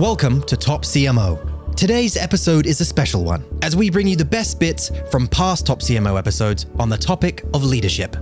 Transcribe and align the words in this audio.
Welcome 0.00 0.42
to 0.44 0.56
Top 0.56 0.84
CMO. 0.84 1.76
Today's 1.76 2.16
episode 2.16 2.64
is 2.64 2.80
a 2.80 2.86
special 2.86 3.22
one, 3.22 3.44
as 3.60 3.76
we 3.76 3.90
bring 3.90 4.06
you 4.06 4.16
the 4.16 4.24
best 4.24 4.58
bits 4.58 4.90
from 5.10 5.28
past 5.28 5.66
Top 5.66 5.80
CMO 5.80 6.18
episodes 6.18 6.64
on 6.78 6.88
the 6.88 6.96
topic 6.96 7.44
of 7.52 7.64
leadership. 7.64 8.14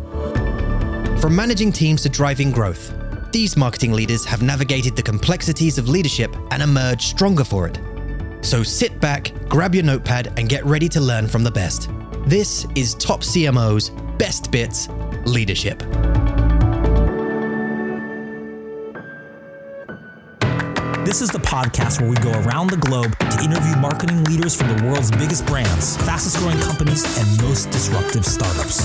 From 1.20 1.36
managing 1.36 1.70
teams 1.70 2.02
to 2.02 2.08
driving 2.08 2.50
growth, 2.50 2.92
these 3.30 3.56
marketing 3.56 3.92
leaders 3.92 4.24
have 4.24 4.42
navigated 4.42 4.96
the 4.96 5.04
complexities 5.04 5.78
of 5.78 5.88
leadership 5.88 6.34
and 6.50 6.64
emerged 6.64 7.02
stronger 7.02 7.44
for 7.44 7.68
it. 7.68 7.78
So 8.44 8.64
sit 8.64 9.00
back, 9.00 9.30
grab 9.48 9.72
your 9.72 9.84
notepad, 9.84 10.32
and 10.36 10.48
get 10.48 10.64
ready 10.64 10.88
to 10.88 11.00
learn 11.00 11.28
from 11.28 11.44
the 11.44 11.52
best. 11.52 11.90
This 12.26 12.66
is 12.74 12.96
Top 12.96 13.20
CMO's 13.20 13.90
Best 14.18 14.50
Bits 14.50 14.88
Leadership. 15.26 15.80
This 21.08 21.22
is 21.22 21.30
the 21.30 21.38
podcast 21.38 22.02
where 22.02 22.10
we 22.10 22.16
go 22.16 22.30
around 22.42 22.68
the 22.68 22.76
globe 22.76 23.18
to 23.18 23.42
interview 23.42 23.74
marketing 23.76 24.24
leaders 24.24 24.54
from 24.54 24.68
the 24.68 24.84
world's 24.84 25.10
biggest 25.10 25.46
brands, 25.46 25.96
fastest 26.04 26.36
growing 26.36 26.58
companies, 26.58 27.02
and 27.18 27.42
most 27.42 27.70
disruptive 27.70 28.26
startups. 28.26 28.84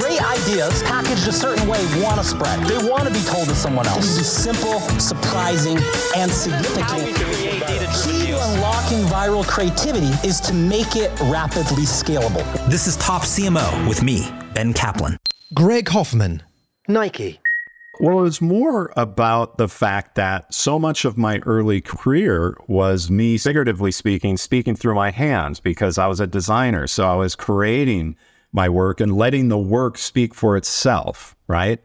Great 0.00 0.24
ideas 0.24 0.82
packaged 0.84 1.28
a 1.28 1.32
certain 1.34 1.68
way 1.68 1.84
want 2.02 2.16
to 2.16 2.24
spread. 2.24 2.58
They 2.60 2.88
want 2.88 3.06
to 3.08 3.12
be 3.12 3.20
told 3.24 3.46
to 3.48 3.54
someone 3.54 3.86
else. 3.86 4.10
To 4.14 4.20
be 4.20 4.24
simple, 4.24 4.80
surprising, 4.98 5.76
and 6.16 6.30
significant. 6.30 7.14
The 7.14 8.04
key 8.06 8.28
to 8.28 8.42
unlocking 8.42 9.04
viral 9.12 9.46
creativity 9.46 10.12
is 10.26 10.40
to 10.40 10.54
make 10.54 10.96
it 10.96 11.12
rapidly 11.24 11.84
scalable. 11.84 12.42
This 12.70 12.86
is 12.86 12.96
Top 12.96 13.20
CMO 13.20 13.86
with 13.86 14.02
me, 14.02 14.32
Ben 14.54 14.72
Kaplan. 14.72 15.18
Greg 15.52 15.90
Hoffman, 15.90 16.42
Nike. 16.88 17.38
Well, 18.02 18.20
it 18.20 18.22
was 18.22 18.40
more 18.40 18.94
about 18.96 19.58
the 19.58 19.68
fact 19.68 20.14
that 20.14 20.54
so 20.54 20.78
much 20.78 21.04
of 21.04 21.18
my 21.18 21.40
early 21.40 21.82
career 21.82 22.56
was 22.66 23.10
me, 23.10 23.36
figuratively 23.36 23.92
speaking, 23.92 24.38
speaking 24.38 24.74
through 24.74 24.94
my 24.94 25.10
hands 25.10 25.60
because 25.60 25.98
I 25.98 26.06
was 26.06 26.18
a 26.18 26.26
designer. 26.26 26.86
So 26.86 27.06
I 27.06 27.14
was 27.16 27.36
creating 27.36 28.16
my 28.52 28.70
work 28.70 29.02
and 29.02 29.14
letting 29.14 29.48
the 29.48 29.58
work 29.58 29.98
speak 29.98 30.34
for 30.34 30.56
itself, 30.56 31.36
right? 31.46 31.78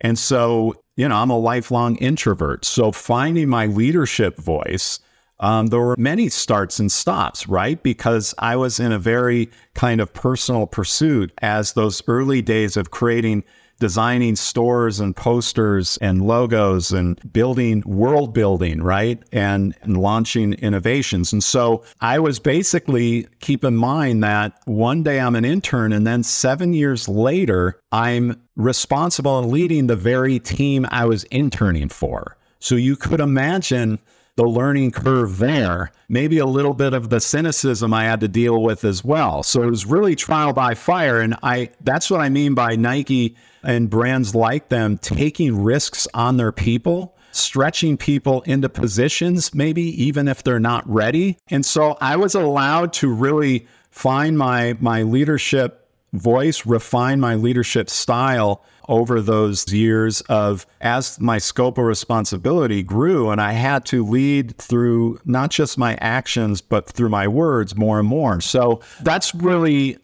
And 0.00 0.16
so, 0.16 0.74
you 0.94 1.08
know, 1.08 1.16
I'm 1.16 1.30
a 1.30 1.38
lifelong 1.38 1.96
introvert. 1.96 2.64
So 2.64 2.92
finding 2.92 3.48
my 3.48 3.66
leadership 3.66 4.36
voice, 4.36 5.00
um, 5.40 5.66
there 5.66 5.80
were 5.80 5.96
many 5.98 6.28
starts 6.28 6.78
and 6.78 6.92
stops, 6.92 7.48
right? 7.48 7.82
Because 7.82 8.36
I 8.38 8.54
was 8.54 8.78
in 8.78 8.92
a 8.92 9.00
very 9.00 9.50
kind 9.74 10.00
of 10.00 10.14
personal 10.14 10.68
pursuit 10.68 11.32
as 11.38 11.72
those 11.72 12.02
early 12.06 12.40
days 12.40 12.76
of 12.76 12.92
creating 12.92 13.42
designing 13.84 14.34
stores 14.34 14.98
and 14.98 15.14
posters 15.14 15.98
and 15.98 16.26
logos 16.26 16.90
and 16.90 17.20
building 17.34 17.82
world 17.84 18.32
building, 18.32 18.82
right? 18.82 19.22
And, 19.30 19.74
and, 19.82 19.98
launching 19.98 20.54
innovations. 20.54 21.34
And 21.34 21.44
so 21.44 21.84
I 22.00 22.18
was 22.18 22.38
basically 22.38 23.26
keep 23.40 23.62
in 23.62 23.76
mind 23.76 24.24
that 24.24 24.58
one 24.64 25.02
day 25.02 25.20
I'm 25.20 25.36
an 25.36 25.44
intern 25.44 25.92
and 25.92 26.06
then 26.06 26.22
seven 26.22 26.72
years 26.72 27.10
later, 27.10 27.78
I'm 27.92 28.40
responsible 28.56 29.38
and 29.38 29.50
leading 29.50 29.86
the 29.86 29.96
very 29.96 30.38
team 30.38 30.86
I 30.90 31.04
was 31.04 31.24
interning 31.24 31.90
for. 31.90 32.38
So 32.60 32.76
you 32.76 32.96
could 32.96 33.20
imagine 33.20 33.98
the 34.36 34.44
learning 34.44 34.90
curve 34.90 35.38
there, 35.38 35.92
maybe 36.08 36.38
a 36.38 36.46
little 36.46 36.74
bit 36.74 36.92
of 36.92 37.08
the 37.08 37.20
cynicism 37.20 37.94
I 37.94 38.04
had 38.04 38.20
to 38.20 38.28
deal 38.28 38.62
with 38.62 38.84
as 38.84 39.04
well. 39.04 39.42
So 39.42 39.62
it 39.62 39.70
was 39.70 39.86
really 39.86 40.16
trial 40.16 40.52
by 40.52 40.74
fire. 40.74 41.20
And 41.20 41.36
I 41.42 41.70
that's 41.80 42.10
what 42.10 42.20
I 42.20 42.28
mean 42.28 42.54
by 42.54 42.76
Nike 42.76 43.36
and 43.62 43.88
brands 43.88 44.34
like 44.34 44.68
them 44.68 44.98
taking 44.98 45.62
risks 45.62 46.08
on 46.14 46.36
their 46.36 46.52
people, 46.52 47.16
stretching 47.30 47.96
people 47.96 48.42
into 48.42 48.68
positions, 48.68 49.54
maybe 49.54 49.82
even 50.04 50.26
if 50.26 50.42
they're 50.42 50.60
not 50.60 50.88
ready. 50.88 51.38
And 51.48 51.64
so 51.64 51.96
I 52.00 52.16
was 52.16 52.34
allowed 52.34 52.92
to 52.94 53.12
really 53.12 53.66
find 53.90 54.36
my 54.36 54.76
my 54.80 55.02
leadership 55.02 55.88
voice, 56.12 56.66
refine 56.66 57.20
my 57.20 57.36
leadership 57.36 57.88
style 57.88 58.64
over 58.88 59.20
those 59.20 59.72
years 59.72 60.20
of 60.22 60.66
as 60.80 61.20
my 61.20 61.38
scope 61.38 61.78
of 61.78 61.84
responsibility 61.84 62.82
grew 62.82 63.30
and 63.30 63.40
I 63.40 63.52
had 63.52 63.84
to 63.86 64.04
lead 64.04 64.56
through 64.58 65.18
not 65.24 65.50
just 65.50 65.78
my 65.78 65.96
actions, 66.00 66.60
but 66.60 66.88
through 66.88 67.08
my 67.08 67.28
words 67.28 67.76
more 67.76 67.98
and 67.98 68.08
more. 68.08 68.40
So 68.40 68.80
that's 69.02 69.34
really, 69.34 69.98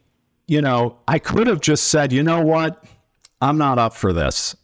you 0.47 0.61
know, 0.61 0.97
I 1.09 1.19
could 1.19 1.47
have 1.47 1.61
just 1.61 1.89
said, 1.89 2.13
you 2.13 2.23
know 2.23 2.43
what? 2.43 2.85
I'm 3.41 3.59
not 3.59 3.79
up 3.79 3.95
for 3.95 4.13
this. 4.13 4.57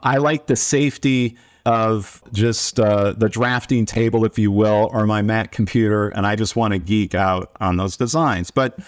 I 0.00 0.18
like 0.18 0.46
the 0.46 0.56
safety 0.56 1.36
of 1.66 2.22
just 2.32 2.78
uh, 2.78 3.12
the 3.12 3.28
drafting 3.28 3.86
table, 3.86 4.24
if 4.24 4.38
you 4.38 4.52
will, 4.52 4.90
or 4.92 5.06
my 5.06 5.22
Mac 5.22 5.50
computer, 5.50 6.08
and 6.10 6.26
I 6.26 6.36
just 6.36 6.56
want 6.56 6.72
to 6.72 6.78
geek 6.78 7.14
out 7.14 7.52
on 7.60 7.78
those 7.78 7.96
designs. 7.96 8.50
But 8.50 8.78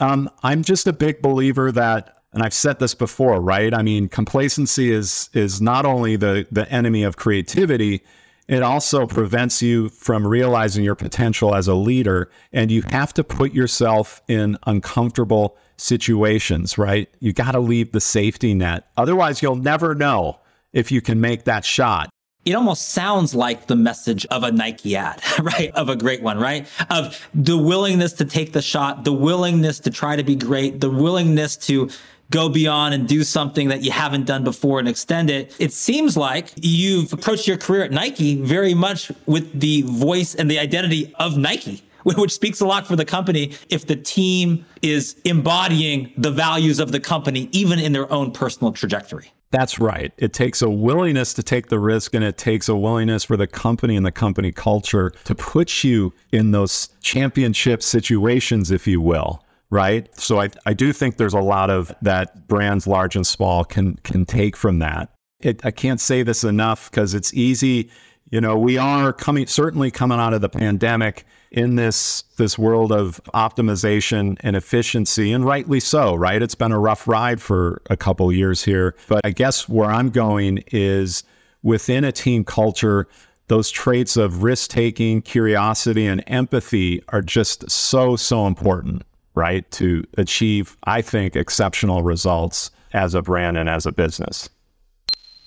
um, 0.00 0.28
I'm 0.42 0.62
just 0.62 0.86
a 0.86 0.92
big 0.92 1.22
believer 1.22 1.72
that, 1.72 2.18
and 2.36 2.44
I've 2.44 2.52
said 2.52 2.80
this 2.80 2.94
before, 2.94 3.40
right? 3.40 3.72
I 3.72 3.80
mean, 3.80 4.10
complacency 4.10 4.92
is 4.92 5.30
is 5.32 5.62
not 5.62 5.86
only 5.86 6.16
the 6.16 6.46
the 6.52 6.70
enemy 6.70 7.02
of 7.02 7.16
creativity, 7.16 8.02
it 8.46 8.62
also 8.62 9.06
prevents 9.06 9.62
you 9.62 9.88
from 9.88 10.26
realizing 10.26 10.84
your 10.84 10.96
potential 10.96 11.54
as 11.54 11.66
a 11.66 11.74
leader, 11.74 12.30
and 12.52 12.70
you 12.70 12.82
have 12.90 13.14
to 13.14 13.24
put 13.24 13.54
yourself 13.54 14.20
in 14.28 14.58
uncomfortable 14.66 15.56
situations, 15.78 16.76
right? 16.76 17.08
You 17.20 17.32
got 17.32 17.52
to 17.52 17.58
leave 17.58 17.92
the 17.92 18.02
safety 18.02 18.52
net. 18.52 18.86
Otherwise, 18.98 19.40
you'll 19.40 19.56
never 19.56 19.94
know 19.94 20.38
if 20.74 20.92
you 20.92 21.00
can 21.00 21.22
make 21.22 21.44
that 21.44 21.64
shot 21.64 22.10
it 22.46 22.54
almost 22.54 22.90
sounds 22.90 23.34
like 23.34 23.66
the 23.66 23.74
message 23.74 24.24
of 24.26 24.44
a 24.44 24.52
Nike 24.52 24.94
ad, 24.94 25.20
right? 25.42 25.72
Of 25.74 25.88
a 25.88 25.96
great 25.96 26.22
one, 26.22 26.38
right? 26.38 26.66
Of 26.88 27.28
the 27.34 27.58
willingness 27.58 28.12
to 28.14 28.24
take 28.24 28.52
the 28.52 28.62
shot, 28.62 29.04
the 29.04 29.12
willingness 29.12 29.80
to 29.80 29.90
try 29.90 30.14
to 30.14 30.22
be 30.22 30.36
great, 30.36 30.80
the 30.80 30.88
willingness 30.88 31.56
to 31.66 31.90
go 32.30 32.48
beyond 32.48 32.94
and 32.94 33.08
do 33.08 33.22
something 33.24 33.68
that 33.68 33.82
you 33.82 33.90
haven't 33.90 34.26
done 34.26 34.44
before 34.44 34.78
and 34.78 34.88
extend 34.88 35.30
it. 35.30 35.54
It 35.58 35.72
seems 35.72 36.16
like 36.16 36.52
you've 36.56 37.12
approached 37.12 37.46
your 37.46 37.56
career 37.56 37.84
at 37.84 37.92
Nike 37.92 38.36
very 38.36 38.74
much 38.74 39.12
with 39.26 39.60
the 39.60 39.82
voice 39.82 40.34
and 40.34 40.50
the 40.50 40.58
identity 40.58 41.14
of 41.18 41.36
Nike. 41.36 41.82
Which 42.04 42.32
speaks 42.32 42.60
a 42.60 42.66
lot 42.66 42.86
for 42.86 42.94
the 42.94 43.04
company 43.04 43.54
if 43.68 43.88
the 43.88 43.96
team 43.96 44.64
is 44.80 45.16
embodying 45.24 46.12
the 46.16 46.30
values 46.30 46.78
of 46.78 46.92
the 46.92 47.00
company, 47.00 47.48
even 47.50 47.80
in 47.80 47.92
their 47.92 48.10
own 48.12 48.30
personal 48.30 48.72
trajectory. 48.72 49.32
That's 49.50 49.78
right. 49.78 50.12
It 50.16 50.32
takes 50.32 50.62
a 50.62 50.68
willingness 50.68 51.32
to 51.34 51.42
take 51.42 51.68
the 51.68 51.78
risk 51.78 52.14
and 52.14 52.24
it 52.24 52.36
takes 52.36 52.68
a 52.68 52.76
willingness 52.76 53.24
for 53.24 53.36
the 53.36 53.46
company 53.46 53.96
and 53.96 54.04
the 54.04 54.12
company 54.12 54.52
culture 54.52 55.10
to 55.24 55.34
put 55.34 55.82
you 55.82 56.12
in 56.30 56.50
those 56.50 56.90
championship 57.00 57.82
situations, 57.82 58.70
if 58.70 58.86
you 58.86 59.00
will. 59.00 59.42
Right. 59.68 60.08
So 60.18 60.40
I, 60.40 60.50
I 60.64 60.74
do 60.74 60.92
think 60.92 61.16
there's 61.16 61.34
a 61.34 61.40
lot 61.40 61.70
of 61.70 61.92
that 62.02 62.46
brands 62.46 62.86
large 62.86 63.16
and 63.16 63.26
small 63.26 63.64
can 63.64 63.96
can 63.96 64.24
take 64.24 64.56
from 64.56 64.78
that. 64.78 65.10
It, 65.40 65.64
I 65.64 65.70
can't 65.70 66.00
say 66.00 66.22
this 66.22 66.44
enough 66.44 66.90
because 66.90 67.14
it's 67.14 67.34
easy. 67.34 67.90
You 68.30 68.40
know, 68.40 68.56
we 68.56 68.78
are 68.78 69.12
coming 69.12 69.46
certainly 69.46 69.90
coming 69.90 70.18
out 70.18 70.34
of 70.34 70.40
the 70.40 70.48
pandemic 70.48 71.24
in 71.50 71.76
this 71.76 72.22
this 72.36 72.58
world 72.58 72.92
of 72.92 73.20
optimization 73.34 74.36
and 74.40 74.56
efficiency 74.56 75.32
and 75.32 75.44
rightly 75.44 75.80
so 75.80 76.14
right 76.14 76.42
it's 76.42 76.54
been 76.54 76.72
a 76.72 76.78
rough 76.78 77.06
ride 77.06 77.40
for 77.40 77.80
a 77.88 77.96
couple 77.96 78.30
years 78.32 78.64
here 78.64 78.94
but 79.08 79.20
i 79.24 79.30
guess 79.30 79.68
where 79.68 79.90
i'm 79.90 80.10
going 80.10 80.58
is 80.72 81.22
within 81.62 82.04
a 82.04 82.12
team 82.12 82.44
culture 82.44 83.06
those 83.48 83.70
traits 83.70 84.16
of 84.16 84.42
risk 84.42 84.70
taking 84.70 85.22
curiosity 85.22 86.06
and 86.06 86.22
empathy 86.26 87.02
are 87.08 87.22
just 87.22 87.68
so 87.70 88.16
so 88.16 88.46
important 88.46 89.02
right 89.36 89.70
to 89.70 90.02
achieve 90.16 90.76
i 90.84 91.00
think 91.00 91.36
exceptional 91.36 92.02
results 92.02 92.70
as 92.96 93.14
a 93.14 93.22
brand 93.22 93.56
and 93.56 93.68
as 93.68 93.86
a 93.86 93.92
business. 93.92 94.48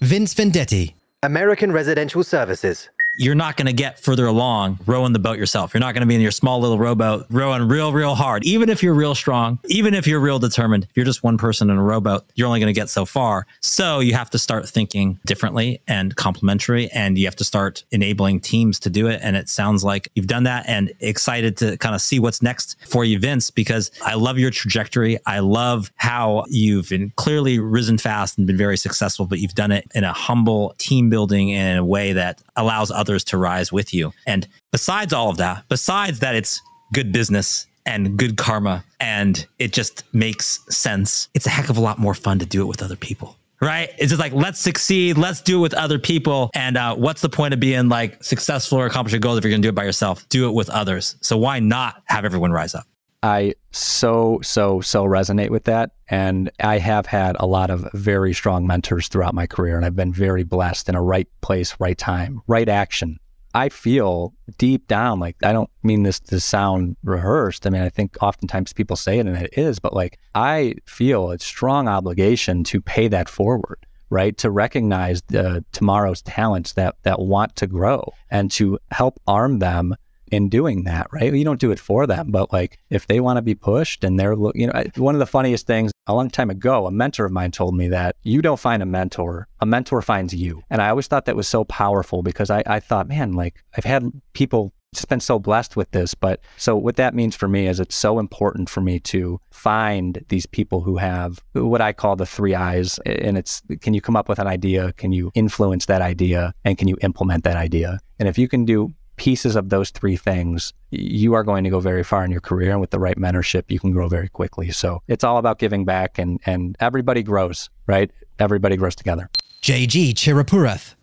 Vince 0.02 0.34
vendetti. 0.34 0.94
American 1.24 1.74
residential 1.74 2.24
services 2.24 2.90
you're 3.20 3.36
not 3.36 3.58
going 3.58 3.66
to 3.66 3.74
get 3.74 4.00
further 4.00 4.26
along 4.26 4.80
rowing 4.86 5.12
the 5.12 5.20
boat 5.20 5.38
yourself. 5.38 5.74
You're 5.74 5.82
not 5.82 5.94
going 5.94 6.02
to 6.02 6.08
be 6.08 6.16
in 6.16 6.22
your 6.22 6.32
small 6.32 6.62
little 6.62 6.80
rowboat 6.80 7.26
rowing 7.30 7.68
real, 7.68 7.92
real 7.92 8.16
hard. 8.16 8.46
Even 8.46 8.70
if 8.70 8.82
you're 8.82 8.94
real 8.94 9.14
strong, 9.14 9.60
even 9.66 9.94
if 9.94 10.08
you're 10.08 10.22
real 10.22 10.40
determined, 10.40 10.86
if 10.86 10.96
you're 10.96 11.06
just 11.06 11.22
one 11.22 11.38
person 11.38 11.70
in 11.70 11.78
a 11.78 11.84
rowboat, 11.84 12.24
you're 12.36 12.48
only 12.48 12.62
going 12.62 12.74
to 12.74 12.80
get 12.80 12.90
so 12.90 13.04
far. 13.04 13.46
So 13.60 14.00
you 14.00 14.14
have 14.14 14.30
to 14.30 14.40
start 14.40 14.70
thinking 14.70 15.20
differently 15.26 15.82
and 15.86 16.16
complementary, 16.16 16.90
and 16.92 17.18
you 17.18 17.26
have 17.26 17.36
to 17.36 17.44
start 17.44 17.84
enabling 17.92 18.40
teams 18.40 18.80
to 18.80 18.90
do 18.90 19.08
it. 19.08 19.20
And 19.22 19.36
it 19.36 19.50
sounds 19.50 19.84
like 19.84 20.08
you've 20.16 20.28
done 20.28 20.44
that 20.44 20.64
and 20.70 20.94
excited 21.02 21.58
to 21.58 21.76
kind 21.78 21.96
of 21.96 22.02
see 22.02 22.20
what's 22.20 22.42
next 22.42 22.78
for 22.88 23.04
you, 23.04 23.20
Vince, 23.20 23.52
because 23.52 23.92
I 24.02 24.14
love 24.14 24.40
your 24.40 24.50
trajectory. 24.50 25.20
I 25.26 25.40
love 25.40 25.92
how 25.98 26.46
you've 26.48 26.88
been 26.88 27.12
clearly 27.18 27.60
risen 27.60 27.98
fast 27.98 28.38
and 28.38 28.48
been 28.48 28.56
very 28.56 28.78
successful, 28.78 29.26
but 29.26 29.40
you've 29.40 29.56
done 29.56 29.74
it 29.74 29.86
in 29.94 30.06
a 30.06 30.14
humble 30.14 30.74
team 30.78 31.10
building 31.10 31.50
in 31.50 31.76
a 31.76 31.84
way 31.84 32.14
that 32.14 32.42
allows 32.56 32.92
others 32.92 33.09
others 33.10 33.24
to 33.26 33.38
rise 33.38 33.72
with 33.72 33.94
you. 33.94 34.14
And 34.28 34.48
besides 34.72 35.14
all 35.14 35.30
of 35.30 35.38
that, 35.38 35.66
besides 35.68 36.20
that, 36.20 36.36
it's 36.36 36.62
good 36.94 37.12
business 37.12 37.66
and 37.86 38.18
good 38.18 38.38
karma 38.38 38.84
and 39.00 39.48
it 39.58 39.74
just 39.74 40.04
makes 40.14 40.60
sense. 40.70 41.28
It's 41.34 41.48
a 41.48 41.50
heck 41.50 41.70
of 41.70 41.78
a 41.78 41.82
lot 41.82 41.98
more 41.98 42.14
fun 42.14 42.40
to 42.40 42.46
do 42.46 42.62
it 42.62 42.66
with 42.66 42.84
other 42.84 42.96
people 42.96 43.36
right? 43.62 43.90
It's 43.98 44.10
just 44.12 44.22
like, 44.22 44.32
let's 44.32 44.58
succeed. 44.58 45.18
Let's 45.18 45.42
do 45.42 45.58
it 45.58 45.62
with 45.62 45.74
other 45.74 46.00
people. 46.00 46.50
And 46.56 46.78
uh, 46.78 46.96
what's 46.96 47.20
the 47.20 47.28
point 47.28 47.54
of 47.54 47.60
being 47.60 47.90
like 47.90 48.24
successful 48.24 48.78
or 48.78 48.86
accomplishing 48.86 49.20
goals 49.20 49.38
if 49.38 49.44
you're 49.44 49.52
going 49.52 49.62
to 49.62 49.66
do 49.66 49.70
it 49.70 49.76
by 49.76 49.84
yourself? 49.84 50.26
Do 50.30 50.48
it 50.48 50.54
with 50.54 50.70
others. 50.70 51.18
So 51.20 51.38
why 51.38 51.60
not 51.60 52.02
have 52.06 52.24
everyone 52.24 52.54
rise 52.54 52.74
up? 52.74 52.86
I 53.22 53.56
so, 53.72 54.40
so, 54.44 54.80
so 54.80 55.04
resonate 55.04 55.50
with 55.50 55.66
that. 55.66 55.92
And 56.10 56.50
I 56.60 56.80
have 56.80 57.06
had 57.06 57.36
a 57.40 57.46
lot 57.46 57.70
of 57.70 57.88
very 57.94 58.34
strong 58.34 58.66
mentors 58.66 59.08
throughout 59.08 59.36
my 59.36 59.46
career, 59.46 59.78
and 59.78 59.86
I've 59.86 59.96
been 59.96 60.14
very 60.14 60.44
blessed 60.44 60.90
in 60.90 60.96
a 60.96 61.02
right 61.02 61.28
place, 61.42 61.76
right 61.80 61.98
time, 61.98 62.42
right 62.48 62.68
action. 62.68 63.20
I 63.54 63.70
feel 63.70 64.34
deep 64.58 64.88
down, 64.88 65.20
like 65.20 65.36
I 65.44 65.54
don't 65.54 65.70
mean 65.82 66.04
this 66.04 66.20
to 66.22 66.40
sound 66.40 66.98
rehearsed. 67.04 67.66
I 67.66 67.72
mean, 67.72 67.82
I 67.82 67.90
think 67.90 68.18
oftentimes 68.22 68.74
people 68.74 68.96
say 68.96 69.18
it 69.18 69.26
and 69.26 69.38
it 69.38 69.58
is, 69.58 69.80
but 69.80 69.94
like 69.94 70.20
I 70.36 70.76
feel 70.86 71.32
a 71.32 71.40
strong 71.40 71.88
obligation 71.88 72.64
to 72.66 72.82
pay 72.82 73.08
that 73.08 73.30
forward 73.30 73.86
right? 74.10 74.38
To 74.40 74.50
recognize 74.50 75.22
the 75.28 75.64
tomorrow's 75.72 76.22
talents 76.24 76.74
that 76.74 76.96
that 77.04 77.20
want 77.20 77.56
to 77.58 77.68
grow 77.68 78.12
and 78.30 78.52
to 78.54 78.80
help 78.92 79.20
arm 79.28 79.60
them 79.60 79.96
in 80.32 80.50
doing 80.50 80.84
that, 80.84 81.08
right? 81.12 81.34
You 81.34 81.44
don't 81.44 81.60
do 81.60 81.72
it 81.72 81.80
for 81.80 82.08
them, 82.08 82.32
but 82.32 82.52
like 82.52 82.80
if 82.90 83.08
they 83.08 83.20
want 83.20 83.38
to 83.38 83.42
be 83.42 83.56
pushed 83.56 84.04
and 84.04 84.20
they're, 84.20 84.36
you 84.56 84.68
know, 84.68 84.84
one 84.96 85.16
of 85.16 85.20
the 85.20 85.26
funniest 85.26 85.68
things 85.68 85.92
a 86.08 86.14
long 86.14 86.30
time 86.30 86.50
ago, 86.50 86.88
a 86.88 86.92
mentor 86.92 87.26
of 87.26 87.32
mine 87.32 87.52
told 87.52 87.76
me 87.76 87.88
that 87.90 88.16
you 88.24 88.42
don't 88.42 88.60
find 88.60 88.82
a 88.82 88.86
mentor, 88.86 89.48
a 89.60 89.66
mentor 89.66 90.02
finds 90.02 90.34
you. 90.34 90.64
And 90.70 90.82
I 90.82 90.90
always 90.90 91.08
thought 91.08 91.26
that 91.26 91.36
was 91.36 91.48
so 91.48 91.64
powerful 91.66 92.24
because 92.24 92.50
I, 92.50 92.64
I 92.66 92.80
thought, 92.80 93.08
man, 93.08 93.34
like 93.34 93.64
I've 93.78 93.86
had 93.86 94.12
people 94.34 94.74
just 94.94 95.10
been 95.10 95.20
so 95.20 95.40
blessed 95.40 95.76
with 95.76 95.92
this. 95.92 96.14
But 96.14 96.42
so 96.58 96.76
what 96.76 96.96
that 96.96 97.14
means 97.14 97.36
for 97.36 97.48
me 97.48 97.68
is 97.68 97.80
it's 97.80 97.96
so 97.96 98.20
important 98.20 98.70
for 98.70 98.82
me 98.82 99.00
to 99.02 99.40
find 99.52 100.24
these 100.30 100.46
people 100.46 100.82
who 100.82 100.98
have 100.98 101.40
what 101.54 101.82
I 101.82 101.94
call 101.94 102.16
the 102.16 102.26
three 102.26 102.56
eyes. 102.56 102.98
And 103.06 103.38
it's 103.38 103.62
can 103.82 103.94
you 103.94 104.02
come 104.02 104.16
up 104.16 104.30
with 104.30 104.40
an 104.40 104.48
idea? 104.48 104.94
Can 104.94 105.12
you 105.12 105.32
influence 105.36 105.86
that 105.88 106.02
idea? 106.02 106.54
And 106.66 106.78
can 106.78 106.88
you 106.88 106.98
implement 107.02 107.44
that 107.44 107.56
idea? 107.56 108.00
And 108.20 108.28
if 108.28 108.38
you 108.38 108.48
can 108.48 108.66
do 108.66 108.94
pieces 109.20 109.56
of 109.56 109.70
those 109.70 109.92
three 109.92 110.16
things, 110.16 110.74
you 110.90 111.34
are 111.36 111.44
going 111.44 111.64
to 111.66 111.70
go 111.70 111.80
very 111.80 112.04
far 112.04 112.26
in 112.26 112.32
your 112.32 112.42
career. 112.42 112.72
And 112.72 112.82
with 112.82 112.90
the 112.90 113.00
right 113.00 113.18
mentorship, 113.18 113.66
you 113.68 113.80
can 113.80 113.92
grow 113.92 114.08
very 114.08 114.30
quickly. 114.30 114.72
So 114.72 115.04
it's 115.08 115.24
all 115.24 115.38
about 115.38 115.60
giving 115.60 115.86
back 115.86 116.18
and, 116.18 116.40
and 116.46 116.76
everybody 116.80 117.22
grows, 117.22 117.70
right? 117.86 118.10
Everybody 118.40 118.78
grows 118.78 118.96
together. 118.96 119.30
JG 119.62 120.14
Chirapurath, 120.14 120.96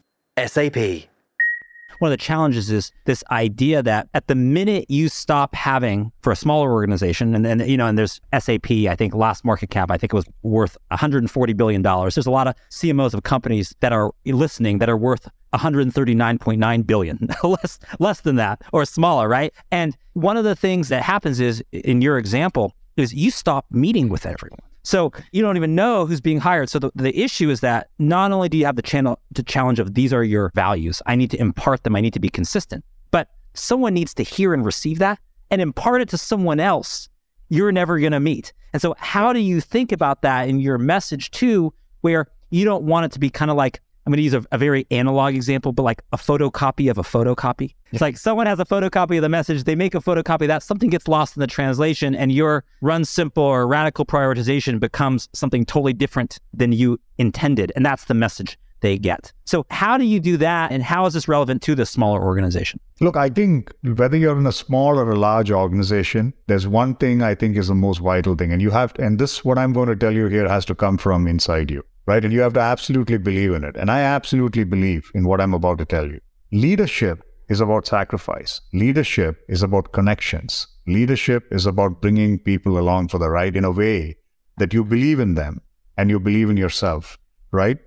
SAP 0.44 1.06
one 1.98 2.12
of 2.12 2.18
the 2.18 2.22
challenges 2.22 2.70
is 2.70 2.92
this 3.04 3.24
idea 3.30 3.82
that 3.82 4.08
at 4.14 4.26
the 4.26 4.34
minute 4.34 4.86
you 4.88 5.08
stop 5.08 5.54
having 5.54 6.12
for 6.20 6.32
a 6.32 6.36
smaller 6.36 6.72
organization, 6.72 7.34
and 7.34 7.44
then, 7.44 7.60
you 7.60 7.76
know, 7.76 7.86
and 7.86 7.98
there's 7.98 8.20
SAP, 8.38 8.70
I 8.70 8.94
think 8.96 9.14
last 9.14 9.44
market 9.44 9.70
cap, 9.70 9.90
I 9.90 9.96
think 9.96 10.12
it 10.12 10.16
was 10.16 10.26
worth 10.42 10.76
$140 10.92 11.56
billion. 11.56 11.82
There's 11.82 12.26
a 12.26 12.30
lot 12.30 12.48
of 12.48 12.54
CMOs 12.70 13.14
of 13.14 13.22
companies 13.22 13.74
that 13.80 13.92
are 13.92 14.12
listening 14.24 14.78
that 14.78 14.88
are 14.88 14.96
worth 14.96 15.28
139.9 15.54 16.86
billion, 16.86 17.28
less, 17.44 17.78
less 17.98 18.20
than 18.20 18.36
that 18.36 18.62
or 18.72 18.84
smaller, 18.84 19.28
right? 19.28 19.52
And 19.70 19.96
one 20.14 20.36
of 20.36 20.44
the 20.44 20.56
things 20.56 20.88
that 20.88 21.02
happens 21.02 21.40
is 21.40 21.62
in 21.72 22.02
your 22.02 22.18
example 22.18 22.74
is 22.96 23.14
you 23.14 23.30
stop 23.30 23.66
meeting 23.70 24.08
with 24.08 24.26
everyone. 24.26 24.60
So 24.82 25.12
you 25.32 25.42
don't 25.42 25.56
even 25.56 25.74
know 25.74 26.06
who's 26.06 26.20
being 26.20 26.38
hired. 26.38 26.70
So 26.70 26.78
the, 26.78 26.92
the 26.94 27.18
issue 27.18 27.50
is 27.50 27.60
that 27.60 27.90
not 27.98 28.30
only 28.30 28.48
do 28.48 28.56
you 28.56 28.66
have 28.66 28.76
the 28.76 28.82
channel 28.82 29.18
to 29.34 29.42
challenge 29.42 29.80
of 29.80 29.94
these 29.94 30.12
are 30.12 30.22
your 30.22 30.52
values, 30.54 31.02
I 31.06 31.16
need 31.16 31.30
to 31.32 31.40
impart 31.40 31.82
them, 31.82 31.96
I 31.96 32.00
need 32.00 32.12
to 32.12 32.20
be 32.20 32.28
consistent, 32.28 32.84
but 33.10 33.28
someone 33.54 33.94
needs 33.94 34.14
to 34.14 34.22
hear 34.22 34.54
and 34.54 34.64
receive 34.64 35.00
that 35.00 35.18
and 35.50 35.60
impart 35.60 36.02
it 36.02 36.08
to 36.10 36.18
someone 36.18 36.60
else 36.60 37.08
you're 37.48 37.72
never 37.72 37.98
going 37.98 38.12
to 38.12 38.20
meet. 38.20 38.52
And 38.72 38.82
so 38.82 38.94
how 38.98 39.32
do 39.32 39.40
you 39.40 39.60
think 39.60 39.92
about 39.92 40.22
that 40.22 40.48
in 40.48 40.60
your 40.60 40.78
message 40.78 41.30
too, 41.30 41.72
where 42.00 42.28
you 42.50 42.64
don't 42.64 42.84
want 42.84 43.06
it 43.06 43.12
to 43.12 43.18
be 43.18 43.30
kind 43.30 43.50
of 43.50 43.56
like 43.56 43.80
I'm 44.06 44.12
going 44.12 44.18
to 44.18 44.22
use 44.22 44.34
a, 44.34 44.44
a, 44.52 44.58
very 44.58 44.86
analog 44.92 45.34
example, 45.34 45.72
but 45.72 45.82
like 45.82 46.00
a 46.12 46.16
photocopy 46.16 46.88
of 46.88 46.96
a 46.96 47.02
photocopy. 47.02 47.74
It's 47.90 48.00
like 48.00 48.16
someone 48.16 48.46
has 48.46 48.60
a 48.60 48.64
photocopy 48.64 49.16
of 49.16 49.22
the 49.22 49.28
message, 49.28 49.64
they 49.64 49.74
make 49.74 49.96
a 49.96 50.00
photocopy 50.00 50.46
that 50.46 50.62
something 50.62 50.90
gets 50.90 51.08
lost 51.08 51.36
in 51.36 51.40
the 51.40 51.48
translation, 51.48 52.14
and 52.14 52.30
your 52.30 52.64
run 52.80 53.04
simple 53.04 53.42
or 53.42 53.66
radical 53.66 54.06
prioritization 54.06 54.78
becomes 54.78 55.28
something 55.32 55.64
totally 55.64 55.92
different 55.92 56.38
than 56.54 56.70
you 56.70 57.00
intended. 57.18 57.72
And 57.74 57.84
that's 57.84 58.04
the 58.04 58.14
message 58.14 58.56
they 58.80 58.96
get. 58.96 59.32
So, 59.44 59.66
how 59.70 59.98
do 59.98 60.04
you 60.04 60.20
do 60.20 60.36
that? 60.36 60.70
And 60.70 60.84
how 60.84 61.06
is 61.06 61.14
this 61.14 61.26
relevant 61.26 61.62
to 61.62 61.74
the 61.74 61.86
smaller 61.86 62.22
organization? 62.22 62.78
Look, 63.00 63.16
I 63.16 63.28
think 63.28 63.72
whether 63.82 64.16
you're 64.16 64.38
in 64.38 64.46
a 64.46 64.52
small 64.52 65.00
or 65.00 65.10
a 65.10 65.16
large 65.16 65.50
organization, 65.50 66.32
there's 66.46 66.68
one 66.68 66.94
thing 66.94 67.22
I 67.22 67.34
think 67.34 67.56
is 67.56 67.68
the 67.68 67.74
most 67.74 67.98
vital 67.98 68.36
thing. 68.36 68.52
And 68.52 68.62
you 68.62 68.70
have, 68.70 68.94
and 69.00 69.18
this, 69.18 69.44
what 69.44 69.58
I'm 69.58 69.72
going 69.72 69.88
to 69.88 69.96
tell 69.96 70.12
you 70.12 70.26
here, 70.26 70.48
has 70.48 70.64
to 70.66 70.76
come 70.76 70.96
from 70.96 71.26
inside 71.26 71.72
you 71.72 71.82
right? 72.06 72.24
And 72.24 72.32
you 72.32 72.40
have 72.40 72.54
to 72.54 72.60
absolutely 72.60 73.18
believe 73.18 73.52
in 73.52 73.64
it. 73.64 73.76
And 73.76 73.90
I 73.90 74.00
absolutely 74.00 74.64
believe 74.64 75.10
in 75.14 75.26
what 75.26 75.40
I'm 75.40 75.54
about 75.54 75.78
to 75.78 75.84
tell 75.84 76.06
you. 76.06 76.20
Leadership 76.52 77.22
is 77.48 77.60
about 77.60 77.86
sacrifice. 77.86 78.60
Leadership 78.72 79.44
is 79.48 79.62
about 79.62 79.92
connections. 79.92 80.66
Leadership 80.86 81.44
is 81.50 81.66
about 81.66 82.00
bringing 82.00 82.38
people 82.38 82.78
along 82.78 83.08
for 83.08 83.18
the 83.18 83.28
ride 83.28 83.56
in 83.56 83.64
a 83.64 83.70
way 83.70 84.16
that 84.58 84.72
you 84.72 84.84
believe 84.84 85.20
in 85.20 85.34
them 85.34 85.60
and 85.96 86.10
you 86.10 86.20
believe 86.20 86.50
in 86.50 86.56
yourself, 86.56 87.18
right? 87.50 87.78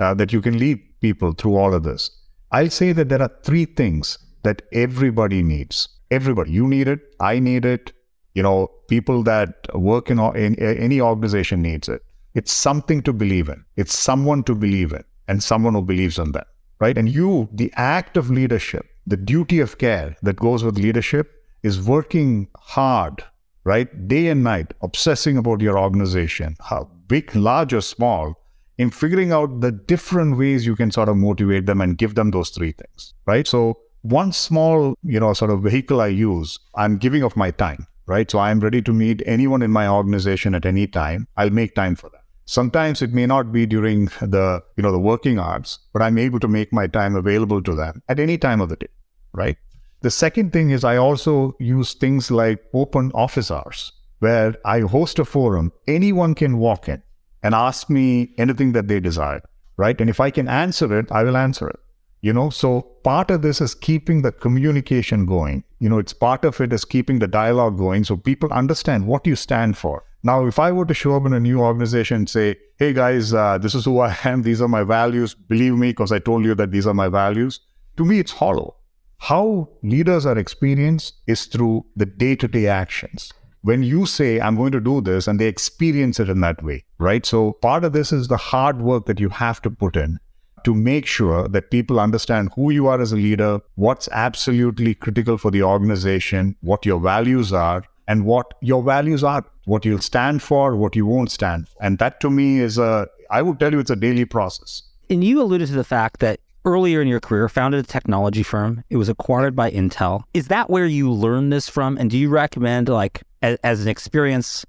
Uh, 0.00 0.14
that 0.14 0.32
you 0.32 0.40
can 0.40 0.58
lead 0.58 0.80
people 1.00 1.32
through 1.32 1.56
all 1.56 1.74
of 1.74 1.82
this. 1.82 2.10
I'll 2.50 2.70
say 2.70 2.92
that 2.92 3.08
there 3.08 3.22
are 3.22 3.30
three 3.42 3.64
things 3.64 4.18
that 4.42 4.62
everybody 4.72 5.42
needs. 5.42 5.88
Everybody, 6.10 6.52
you 6.52 6.66
need 6.66 6.88
it, 6.88 7.00
I 7.20 7.38
need 7.38 7.64
it, 7.64 7.92
you 8.34 8.42
know, 8.42 8.68
people 8.88 9.22
that 9.24 9.54
work 9.74 10.10
in, 10.10 10.18
in 10.18 10.54
any 10.58 11.00
organization 11.00 11.60
needs 11.60 11.88
it. 11.88 12.02
It's 12.38 12.52
something 12.52 13.02
to 13.02 13.12
believe 13.12 13.48
in. 13.48 13.64
It's 13.74 13.98
someone 13.98 14.44
to 14.44 14.54
believe 14.54 14.92
in 14.92 15.02
and 15.26 15.42
someone 15.42 15.74
who 15.74 15.82
believes 15.82 16.20
in 16.20 16.30
them, 16.30 16.44
right? 16.78 16.96
And 16.96 17.08
you, 17.08 17.48
the 17.52 17.72
act 17.74 18.16
of 18.16 18.30
leadership, 18.30 18.86
the 19.08 19.16
duty 19.16 19.58
of 19.58 19.78
care 19.78 20.14
that 20.22 20.36
goes 20.36 20.62
with 20.62 20.78
leadership 20.78 21.32
is 21.64 21.82
working 21.82 22.46
hard, 22.56 23.24
right? 23.64 23.88
Day 24.06 24.28
and 24.28 24.44
night, 24.44 24.72
obsessing 24.82 25.36
about 25.36 25.60
your 25.60 25.80
organization, 25.80 26.54
how 26.60 26.88
big, 27.08 27.34
large 27.34 27.74
or 27.74 27.80
small, 27.80 28.34
in 28.76 28.90
figuring 28.90 29.32
out 29.32 29.60
the 29.60 29.72
different 29.72 30.38
ways 30.38 30.64
you 30.64 30.76
can 30.76 30.92
sort 30.92 31.08
of 31.08 31.16
motivate 31.16 31.66
them 31.66 31.80
and 31.80 31.98
give 31.98 32.14
them 32.14 32.30
those 32.30 32.50
three 32.50 32.70
things, 32.70 33.14
right? 33.26 33.48
So 33.48 33.80
one 34.02 34.30
small, 34.30 34.94
you 35.02 35.18
know, 35.18 35.32
sort 35.32 35.50
of 35.50 35.64
vehicle 35.64 36.00
I 36.00 36.06
use, 36.06 36.56
I'm 36.76 36.98
giving 36.98 37.24
of 37.24 37.36
my 37.36 37.50
time, 37.50 37.88
right? 38.06 38.30
So 38.30 38.38
I'm 38.38 38.60
ready 38.60 38.80
to 38.82 38.92
meet 38.92 39.24
anyone 39.26 39.62
in 39.62 39.72
my 39.72 39.88
organization 39.88 40.54
at 40.54 40.64
any 40.64 40.86
time. 40.86 41.26
I'll 41.36 41.50
make 41.50 41.74
time 41.74 41.96
for 41.96 42.10
that. 42.10 42.22
Sometimes 42.50 43.02
it 43.02 43.12
may 43.12 43.26
not 43.26 43.52
be 43.52 43.66
during 43.66 44.06
the, 44.22 44.62
you 44.74 44.82
know, 44.82 44.90
the 44.90 44.98
working 44.98 45.38
hours, 45.38 45.80
but 45.92 46.00
I'm 46.00 46.16
able 46.16 46.40
to 46.40 46.48
make 46.48 46.72
my 46.72 46.86
time 46.86 47.14
available 47.14 47.62
to 47.62 47.74
them 47.74 48.02
at 48.08 48.18
any 48.18 48.38
time 48.38 48.62
of 48.62 48.70
the 48.70 48.76
day, 48.76 48.88
right? 49.34 49.58
The 50.00 50.10
second 50.10 50.54
thing 50.54 50.70
is 50.70 50.82
I 50.82 50.96
also 50.96 51.54
use 51.60 51.92
things 51.92 52.30
like 52.30 52.64
open 52.72 53.12
office 53.12 53.50
hours 53.50 53.92
where 54.20 54.56
I 54.64 54.80
host 54.80 55.18
a 55.18 55.26
forum. 55.26 55.72
Anyone 55.86 56.34
can 56.34 56.56
walk 56.56 56.88
in 56.88 57.02
and 57.42 57.54
ask 57.54 57.90
me 57.90 58.32
anything 58.38 58.72
that 58.72 58.88
they 58.88 58.98
desire, 58.98 59.42
right? 59.76 60.00
And 60.00 60.08
if 60.08 60.18
I 60.18 60.30
can 60.30 60.48
answer 60.48 60.98
it, 60.98 61.12
I 61.12 61.24
will 61.24 61.36
answer 61.36 61.68
it. 61.68 61.80
You 62.20 62.32
know, 62.32 62.50
so 62.50 62.80
part 63.04 63.30
of 63.30 63.42
this 63.42 63.60
is 63.60 63.74
keeping 63.74 64.22
the 64.22 64.32
communication 64.32 65.24
going. 65.24 65.62
You 65.78 65.88
know, 65.88 65.98
it's 65.98 66.12
part 66.12 66.44
of 66.44 66.60
it 66.60 66.72
is 66.72 66.84
keeping 66.84 67.20
the 67.20 67.28
dialogue 67.28 67.78
going 67.78 68.04
so 68.04 68.16
people 68.16 68.52
understand 68.52 69.06
what 69.06 69.26
you 69.26 69.36
stand 69.36 69.78
for. 69.78 70.04
Now, 70.24 70.46
if 70.46 70.58
I 70.58 70.72
were 70.72 70.84
to 70.86 70.94
show 70.94 71.14
up 71.14 71.26
in 71.26 71.32
a 71.32 71.38
new 71.38 71.60
organization 71.60 72.16
and 72.16 72.28
say, 72.28 72.56
hey 72.76 72.92
guys, 72.92 73.32
uh, 73.32 73.58
this 73.58 73.74
is 73.74 73.84
who 73.84 74.00
I 74.00 74.16
am, 74.24 74.42
these 74.42 74.60
are 74.60 74.68
my 74.68 74.82
values, 74.82 75.34
believe 75.34 75.74
me, 75.74 75.90
because 75.90 76.10
I 76.10 76.18
told 76.18 76.44
you 76.44 76.56
that 76.56 76.72
these 76.72 76.88
are 76.88 76.94
my 76.94 77.08
values, 77.08 77.60
to 77.96 78.04
me, 78.04 78.18
it's 78.18 78.32
hollow. 78.32 78.76
How 79.18 79.68
leaders 79.82 80.26
are 80.26 80.38
experienced 80.38 81.14
is 81.28 81.46
through 81.46 81.86
the 81.94 82.06
day 82.06 82.34
to 82.36 82.48
day 82.48 82.66
actions. 82.66 83.32
When 83.62 83.82
you 83.82 84.06
say, 84.06 84.40
I'm 84.40 84.56
going 84.56 84.72
to 84.72 84.80
do 84.80 85.00
this, 85.00 85.28
and 85.28 85.40
they 85.40 85.46
experience 85.46 86.18
it 86.18 86.28
in 86.28 86.40
that 86.40 86.62
way, 86.62 86.84
right? 86.98 87.26
So, 87.26 87.52
part 87.52 87.84
of 87.84 87.92
this 87.92 88.12
is 88.12 88.28
the 88.28 88.36
hard 88.36 88.80
work 88.80 89.06
that 89.06 89.18
you 89.18 89.28
have 89.28 89.60
to 89.62 89.70
put 89.70 89.96
in 89.96 90.18
to 90.64 90.74
make 90.74 91.06
sure 91.06 91.48
that 91.48 91.70
people 91.70 92.00
understand 92.00 92.50
who 92.54 92.70
you 92.70 92.86
are 92.86 93.00
as 93.00 93.12
a 93.12 93.16
leader, 93.16 93.60
what's 93.74 94.08
absolutely 94.12 94.94
critical 94.94 95.38
for 95.38 95.50
the 95.50 95.62
organization, 95.62 96.56
what 96.60 96.86
your 96.86 97.00
values 97.00 97.52
are, 97.52 97.84
and 98.06 98.24
what 98.24 98.54
your 98.60 98.82
values 98.82 99.22
are, 99.22 99.44
what 99.66 99.84
you'll 99.84 100.00
stand 100.00 100.42
for, 100.42 100.74
what 100.76 100.96
you 100.96 101.06
won't 101.06 101.30
stand. 101.30 101.68
For. 101.68 101.82
And 101.82 101.98
that 101.98 102.20
to 102.20 102.30
me 102.30 102.60
is 102.60 102.78
a, 102.78 103.06
I 103.30 103.42
would 103.42 103.60
tell 103.60 103.72
you, 103.72 103.78
it's 103.78 103.90
a 103.90 103.96
daily 103.96 104.24
process. 104.24 104.82
And 105.10 105.22
you 105.22 105.40
alluded 105.40 105.68
to 105.68 105.74
the 105.74 105.84
fact 105.84 106.20
that 106.20 106.40
earlier 106.64 107.00
in 107.00 107.08
your 107.08 107.20
career 107.20 107.48
founded 107.48 107.84
a 107.84 107.86
technology 107.86 108.42
firm. 108.42 108.84
It 108.90 108.96
was 108.96 109.08
acquired 109.08 109.56
by 109.56 109.70
Intel. 109.70 110.22
Is 110.34 110.48
that 110.48 110.68
where 110.68 110.86
you 110.86 111.10
learned 111.10 111.52
this 111.52 111.68
from? 111.68 111.96
And 111.96 112.10
do 112.10 112.18
you 112.18 112.28
recommend, 112.28 112.88
like, 112.88 113.22
as, 113.42 113.58
as 113.62 113.82
an 113.82 113.88
experience 113.88 114.66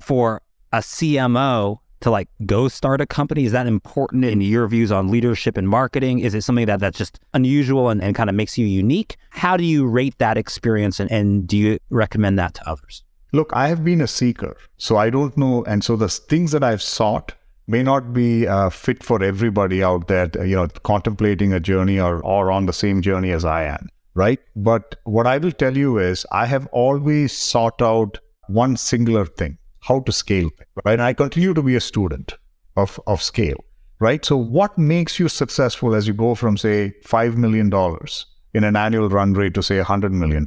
for 0.00 0.42
a 0.72 0.78
CMO 0.78 1.78
to 2.02 2.10
like 2.10 2.28
go 2.46 2.68
start 2.68 3.00
a 3.00 3.06
company? 3.06 3.44
Is 3.44 3.52
that 3.52 3.66
important 3.66 4.24
in 4.24 4.40
your 4.40 4.66
views 4.68 4.92
on 4.92 5.10
leadership 5.10 5.56
and 5.56 5.68
marketing? 5.68 6.20
Is 6.20 6.34
it 6.34 6.42
something 6.42 6.66
that 6.66 6.80
that's 6.80 6.98
just 6.98 7.18
unusual 7.34 7.88
and, 7.88 8.02
and 8.02 8.14
kind 8.14 8.28
of 8.28 8.36
makes 8.36 8.58
you 8.58 8.66
unique? 8.66 9.16
How 9.30 9.56
do 9.56 9.64
you 9.64 9.86
rate 9.86 10.18
that 10.18 10.36
experience 10.36 11.00
and, 11.00 11.10
and 11.10 11.46
do 11.46 11.56
you 11.56 11.78
recommend 11.90 12.38
that 12.38 12.54
to 12.54 12.68
others? 12.68 13.04
Look, 13.32 13.50
I 13.54 13.68
have 13.68 13.82
been 13.82 14.02
a 14.02 14.06
seeker, 14.06 14.56
so 14.76 14.98
I 14.98 15.08
don't 15.08 15.36
know. 15.38 15.64
And 15.64 15.82
so 15.82 15.96
the 15.96 16.08
things 16.08 16.52
that 16.52 16.62
I've 16.62 16.82
sought 16.82 17.34
may 17.66 17.82
not 17.82 18.12
be 18.12 18.46
uh, 18.46 18.68
fit 18.68 19.02
for 19.02 19.22
everybody 19.22 19.82
out 19.82 20.08
there, 20.08 20.28
you 20.44 20.56
know, 20.56 20.66
contemplating 20.82 21.52
a 21.52 21.60
journey 21.60 21.98
or, 21.98 22.20
or 22.24 22.50
on 22.50 22.66
the 22.66 22.72
same 22.72 23.00
journey 23.00 23.30
as 23.30 23.44
I 23.44 23.64
am, 23.64 23.88
right? 24.14 24.40
But 24.54 24.96
what 25.04 25.26
I 25.26 25.38
will 25.38 25.52
tell 25.52 25.76
you 25.76 25.98
is 25.98 26.26
I 26.30 26.46
have 26.46 26.66
always 26.72 27.32
sought 27.32 27.80
out 27.80 28.18
one 28.48 28.76
singular 28.76 29.24
thing, 29.24 29.56
how 29.82 30.00
to 30.00 30.12
scale, 30.12 30.50
right? 30.84 30.94
And 30.94 31.02
I 31.02 31.12
continue 31.12 31.54
to 31.54 31.62
be 31.62 31.76
a 31.76 31.80
student 31.80 32.34
of, 32.76 32.98
of 33.06 33.22
scale, 33.22 33.64
right? 33.98 34.24
So 34.24 34.36
what 34.36 34.78
makes 34.78 35.18
you 35.18 35.28
successful 35.28 35.94
as 35.94 36.06
you 36.06 36.14
go 36.14 36.34
from, 36.34 36.56
say, 36.56 36.94
$5 37.04 37.36
million 37.36 37.70
in 38.54 38.64
an 38.64 38.76
annual 38.76 39.08
run 39.08 39.34
rate 39.34 39.54
to, 39.54 39.62
say, 39.62 39.80
$100 39.80 40.12
million? 40.12 40.46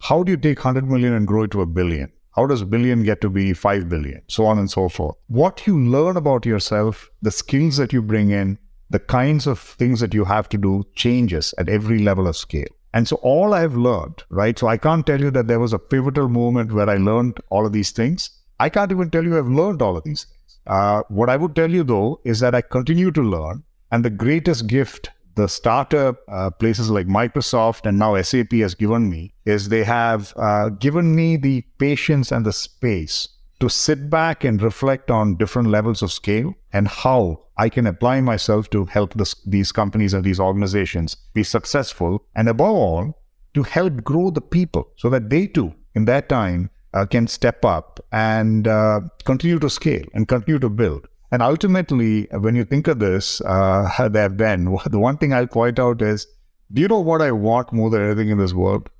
How 0.00 0.22
do 0.22 0.30
you 0.30 0.36
take 0.36 0.58
100 0.58 0.88
million 0.88 1.12
and 1.12 1.26
grow 1.26 1.44
it 1.44 1.50
to 1.52 1.62
a 1.62 1.66
billion? 1.66 2.12
How 2.34 2.46
does 2.46 2.62
billion 2.62 3.02
get 3.02 3.20
to 3.22 3.30
be 3.30 3.52
5 3.52 3.88
billion? 3.88 4.22
So 4.28 4.46
on 4.46 4.58
and 4.58 4.70
so 4.70 4.88
forth. 4.88 5.16
What 5.26 5.66
you 5.66 5.78
learn 5.80 6.16
about 6.16 6.46
yourself, 6.46 7.10
the 7.22 7.32
skills 7.32 7.76
that 7.78 7.92
you 7.92 8.02
bring 8.02 8.30
in, 8.30 8.58
the 8.90 9.00
kinds 9.00 9.46
of 9.46 9.58
things 9.58 10.00
that 10.00 10.14
you 10.14 10.24
have 10.24 10.48
to 10.50 10.58
do 10.58 10.84
changes 10.94 11.52
at 11.58 11.68
every 11.68 11.98
level 11.98 12.26
of 12.26 12.36
scale. 12.36 12.68
And 12.94 13.06
so 13.06 13.16
all 13.16 13.54
I've 13.54 13.76
learned, 13.76 14.22
right? 14.30 14.58
So 14.58 14.66
I 14.66 14.76
can't 14.76 15.06
tell 15.06 15.20
you 15.20 15.30
that 15.32 15.46
there 15.46 15.60
was 15.60 15.72
a 15.72 15.78
pivotal 15.78 16.28
moment 16.28 16.72
where 16.72 16.88
I 16.88 16.96
learned 16.96 17.38
all 17.50 17.66
of 17.66 17.72
these 17.72 17.90
things. 17.90 18.30
I 18.60 18.68
can't 18.68 18.90
even 18.92 19.10
tell 19.10 19.24
you 19.24 19.38
I've 19.38 19.46
learned 19.46 19.82
all 19.82 19.96
of 19.96 20.04
these 20.04 20.24
things. 20.24 20.58
Uh, 20.66 21.02
what 21.08 21.30
I 21.30 21.36
would 21.36 21.54
tell 21.54 21.70
you 21.70 21.84
though 21.84 22.20
is 22.24 22.40
that 22.40 22.54
I 22.54 22.60
continue 22.60 23.10
to 23.12 23.22
learn. 23.22 23.64
And 23.90 24.04
the 24.04 24.10
greatest 24.10 24.66
gift 24.66 25.10
the 25.38 25.48
startup 25.48 26.16
uh, 26.26 26.50
places 26.50 26.90
like 26.90 27.06
Microsoft 27.06 27.86
and 27.86 27.96
now 27.96 28.20
SAP 28.20 28.52
has 28.54 28.74
given 28.74 29.08
me 29.08 29.32
is 29.44 29.68
they 29.68 29.84
have 29.84 30.34
uh, 30.36 30.68
given 30.70 31.14
me 31.14 31.36
the 31.36 31.62
patience 31.78 32.32
and 32.32 32.44
the 32.44 32.52
space 32.52 33.28
to 33.60 33.68
sit 33.68 34.10
back 34.10 34.42
and 34.42 34.60
reflect 34.60 35.12
on 35.12 35.36
different 35.36 35.68
levels 35.68 36.02
of 36.02 36.10
scale 36.10 36.54
and 36.72 36.88
how 36.88 37.44
I 37.56 37.68
can 37.68 37.86
apply 37.86 38.20
myself 38.20 38.68
to 38.70 38.86
help 38.86 39.14
this, 39.14 39.36
these 39.46 39.70
companies 39.70 40.12
and 40.12 40.24
these 40.24 40.40
organizations 40.40 41.16
be 41.34 41.44
successful. 41.44 42.24
And 42.34 42.48
above 42.48 42.74
all, 42.74 43.22
to 43.54 43.62
help 43.62 44.02
grow 44.02 44.30
the 44.30 44.40
people 44.40 44.88
so 44.96 45.08
that 45.10 45.30
they 45.30 45.46
too, 45.46 45.72
in 45.94 46.04
that 46.06 46.28
time, 46.28 46.70
uh, 46.94 47.06
can 47.06 47.26
step 47.26 47.64
up 47.64 48.00
and 48.12 48.66
uh, 48.66 49.00
continue 49.24 49.58
to 49.58 49.70
scale 49.70 50.04
and 50.14 50.28
continue 50.28 50.58
to 50.58 50.68
build. 50.68 51.06
And 51.30 51.42
ultimately, 51.42 52.26
when 52.30 52.56
you 52.56 52.64
think 52.64 52.88
of 52.88 52.98
this, 52.98 53.40
uh, 53.42 54.08
there 54.10 54.28
Ben, 54.28 54.64
the 54.90 54.98
one 54.98 55.18
thing 55.18 55.32
I'll 55.32 55.46
point 55.46 55.78
out 55.78 56.02
is, 56.02 56.26
do 56.72 56.82
you 56.82 56.88
know 56.88 57.00
what 57.00 57.22
I 57.22 57.32
want 57.32 57.72
more 57.72 57.90
than 57.90 58.02
anything 58.02 58.28
in 58.28 58.38
this 58.38 58.52
world? 58.52 58.90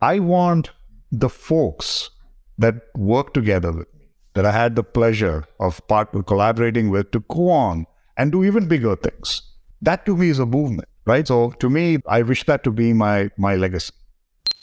I 0.00 0.18
want 0.18 0.70
the 1.10 1.28
folks 1.28 2.10
that 2.58 2.74
work 2.94 3.34
together 3.34 3.72
with 3.72 3.92
me, 3.94 4.06
that 4.34 4.46
I 4.46 4.52
had 4.52 4.76
the 4.76 4.82
pleasure 4.82 5.44
of 5.60 5.86
part 5.88 6.10
collaborating 6.26 6.90
with, 6.90 7.10
to 7.12 7.20
go 7.28 7.50
on 7.50 7.86
and 8.16 8.32
do 8.32 8.44
even 8.44 8.68
bigger 8.68 8.96
things. 8.96 9.42
That 9.80 10.04
to 10.06 10.16
me 10.16 10.28
is 10.28 10.38
a 10.38 10.46
movement, 10.46 10.88
right? 11.06 11.26
So 11.26 11.50
to 11.60 11.70
me, 11.70 11.98
I 12.06 12.22
wish 12.22 12.44
that 12.44 12.64
to 12.64 12.70
be 12.70 12.92
my 12.92 13.30
my 13.36 13.56
legacy. 13.56 13.92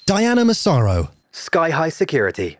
Diana 0.05 0.43
Massaro, 0.43 1.09
Skyhigh 1.31 1.91
Security. 1.91 2.57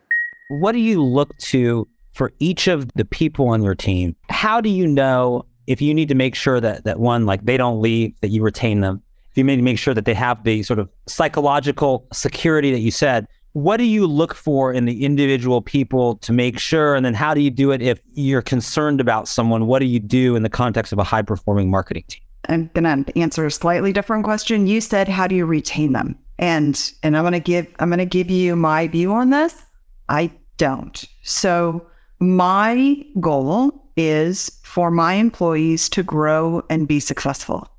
What 0.47 0.73
do 0.73 0.79
you 0.79 1.03
look 1.03 1.35
to 1.37 1.87
for 2.13 2.31
each 2.39 2.67
of 2.67 2.87
the 2.93 3.05
people 3.05 3.49
on 3.49 3.63
your 3.63 3.75
team, 3.75 4.15
how 4.29 4.61
do 4.61 4.69
you 4.69 4.85
know 4.85 5.45
if 5.67 5.81
you 5.81 5.93
need 5.93 6.07
to 6.09 6.15
make 6.15 6.35
sure 6.35 6.61
that 6.61 6.83
that 6.83 6.99
one 6.99 7.25
like 7.25 7.45
they 7.45 7.57
don't 7.57 7.81
leave, 7.81 8.13
that 8.21 8.29
you 8.29 8.43
retain 8.43 8.81
them? 8.81 9.01
If 9.31 9.37
you 9.37 9.43
need 9.43 9.57
to 9.57 9.61
make 9.63 9.79
sure 9.79 9.93
that 9.93 10.05
they 10.05 10.13
have 10.13 10.43
the 10.43 10.63
sort 10.63 10.79
of 10.79 10.87
psychological 11.07 12.07
security 12.13 12.71
that 12.71 12.79
you 12.79 12.91
said, 12.91 13.27
what 13.53 13.77
do 13.77 13.83
you 13.83 14.05
look 14.05 14.33
for 14.33 14.71
in 14.71 14.85
the 14.85 15.03
individual 15.03 15.61
people 15.61 16.17
to 16.17 16.31
make 16.31 16.59
sure? 16.59 16.93
And 16.93 17.05
then 17.05 17.13
how 17.15 17.33
do 17.33 17.41
you 17.41 17.49
do 17.49 17.71
it 17.71 17.81
if 17.81 17.99
you're 18.13 18.41
concerned 18.41 19.01
about 19.01 19.27
someone? 19.27 19.65
What 19.65 19.79
do 19.79 19.85
you 19.85 19.99
do 19.99 20.35
in 20.35 20.43
the 20.43 20.49
context 20.49 20.93
of 20.93 20.99
a 20.99 21.03
high 21.03 21.21
performing 21.21 21.69
marketing 21.69 22.03
team? 22.07 22.21
I'm 22.47 22.69
going 22.75 23.03
to 23.03 23.17
answer 23.19 23.45
a 23.45 23.51
slightly 23.51 23.91
different 23.91 24.23
question. 24.23 24.67
You 24.67 24.79
said, 24.79 25.07
how 25.07 25.25
do 25.25 25.35
you 25.35 25.45
retain 25.45 25.93
them? 25.93 26.17
And 26.37 26.91
and 27.01 27.17
I'm 27.17 27.23
going 27.23 27.33
to 27.33 27.39
give 27.39 27.67
I'm 27.79 27.89
going 27.89 27.99
to 27.99 28.05
give 28.05 28.29
you 28.29 28.55
my 28.55 28.87
view 28.87 29.13
on 29.13 29.31
this. 29.31 29.64
I 30.09 30.31
don't. 30.57 31.03
So 31.23 31.85
my 32.19 33.03
goal 33.19 33.89
is 33.97 34.59
for 34.63 34.91
my 34.91 35.13
employees 35.13 35.89
to 35.89 36.03
grow 36.03 36.63
and 36.69 36.87
be 36.87 36.99
successful. 36.99 37.69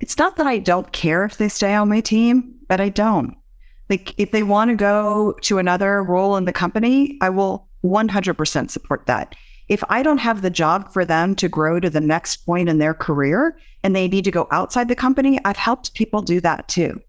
It's 0.00 0.18
not 0.18 0.36
that 0.36 0.46
I 0.46 0.58
don't 0.58 0.92
care 0.92 1.24
if 1.24 1.38
they 1.38 1.48
stay 1.48 1.74
on 1.74 1.88
my 1.88 2.00
team, 2.00 2.54
but 2.68 2.80
I 2.80 2.88
don't. 2.88 3.36
Like 3.90 4.14
if 4.18 4.30
they 4.30 4.42
want 4.42 4.70
to 4.70 4.76
go 4.76 5.34
to 5.42 5.58
another 5.58 6.02
role 6.02 6.36
in 6.36 6.44
the 6.44 6.52
company, 6.52 7.18
I 7.20 7.30
will 7.30 7.68
100% 7.84 8.70
support 8.70 9.06
that. 9.06 9.34
If 9.68 9.82
I 9.88 10.02
don't 10.02 10.18
have 10.18 10.42
the 10.42 10.50
job 10.50 10.92
for 10.92 11.04
them 11.04 11.34
to 11.36 11.48
grow 11.48 11.78
to 11.80 11.90
the 11.90 12.00
next 12.00 12.38
point 12.38 12.68
in 12.68 12.78
their 12.78 12.94
career 12.94 13.58
and 13.82 13.94
they 13.94 14.08
need 14.08 14.24
to 14.24 14.30
go 14.30 14.48
outside 14.50 14.88
the 14.88 14.96
company, 14.96 15.38
I've 15.44 15.56
helped 15.56 15.94
people 15.94 16.22
do 16.22 16.40
that 16.40 16.68
too. 16.68 17.00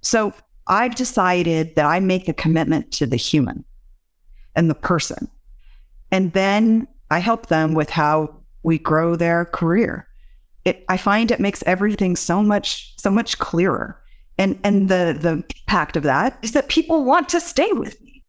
So 0.00 0.32
I've 0.66 0.94
decided 0.94 1.74
that 1.74 1.86
I 1.86 2.00
make 2.00 2.28
a 2.28 2.32
commitment 2.32 2.90
to 2.92 3.06
the 3.06 3.16
human 3.16 3.64
and 4.56 4.70
the 4.70 4.74
person. 4.74 5.28
And 6.10 6.32
then 6.32 6.86
I 7.10 7.18
help 7.18 7.46
them 7.46 7.74
with 7.74 7.90
how 7.90 8.34
we 8.62 8.78
grow 8.78 9.16
their 9.16 9.44
career. 9.46 10.08
It, 10.64 10.84
I 10.88 10.96
find 10.96 11.30
it 11.30 11.40
makes 11.40 11.62
everything 11.66 12.16
so 12.16 12.42
much 12.42 12.94
so 12.96 13.10
much 13.10 13.38
clearer. 13.38 14.00
And 14.38 14.58
and 14.64 14.88
the 14.88 15.16
the 15.18 15.44
impact 15.60 15.96
of 15.96 16.02
that 16.04 16.38
is 16.42 16.52
that 16.52 16.68
people 16.68 17.04
want 17.04 17.28
to 17.30 17.40
stay 17.40 17.70
with 17.72 18.00
me. 18.00 18.22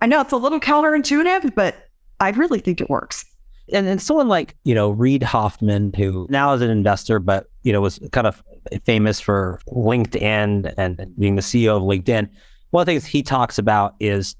I 0.00 0.06
know 0.06 0.20
it's 0.20 0.32
a 0.32 0.36
little 0.36 0.60
counterintuitive, 0.60 1.54
but 1.54 1.88
I 2.20 2.30
really 2.30 2.60
think 2.60 2.80
it 2.80 2.88
works. 2.88 3.24
And 3.72 3.86
then 3.86 3.98
someone 3.98 4.28
like, 4.28 4.56
you 4.64 4.74
know, 4.74 4.90
Reid 4.90 5.22
Hoffman, 5.22 5.92
who 5.94 6.26
now 6.30 6.52
is 6.52 6.62
an 6.62 6.70
investor, 6.70 7.18
but, 7.18 7.46
you 7.62 7.72
know, 7.72 7.80
was 7.80 8.00
kind 8.12 8.26
of 8.26 8.42
famous 8.84 9.20
for 9.20 9.60
LinkedIn 9.68 10.74
and 10.76 11.06
being 11.18 11.36
the 11.36 11.42
CEO 11.42 11.76
of 11.76 11.82
LinkedIn. 11.82 12.28
One 12.70 12.82
of 12.82 12.86
the 12.86 12.92
things 12.92 13.06
he 13.06 13.22
talks 13.22 13.58
about 13.58 13.94
is 14.00 14.34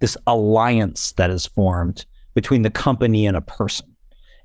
this 0.00 0.16
alliance 0.26 1.12
that 1.12 1.30
is 1.30 1.46
formed 1.46 2.04
between 2.34 2.62
the 2.62 2.70
company 2.70 3.26
and 3.26 3.36
a 3.36 3.40
person. 3.40 3.86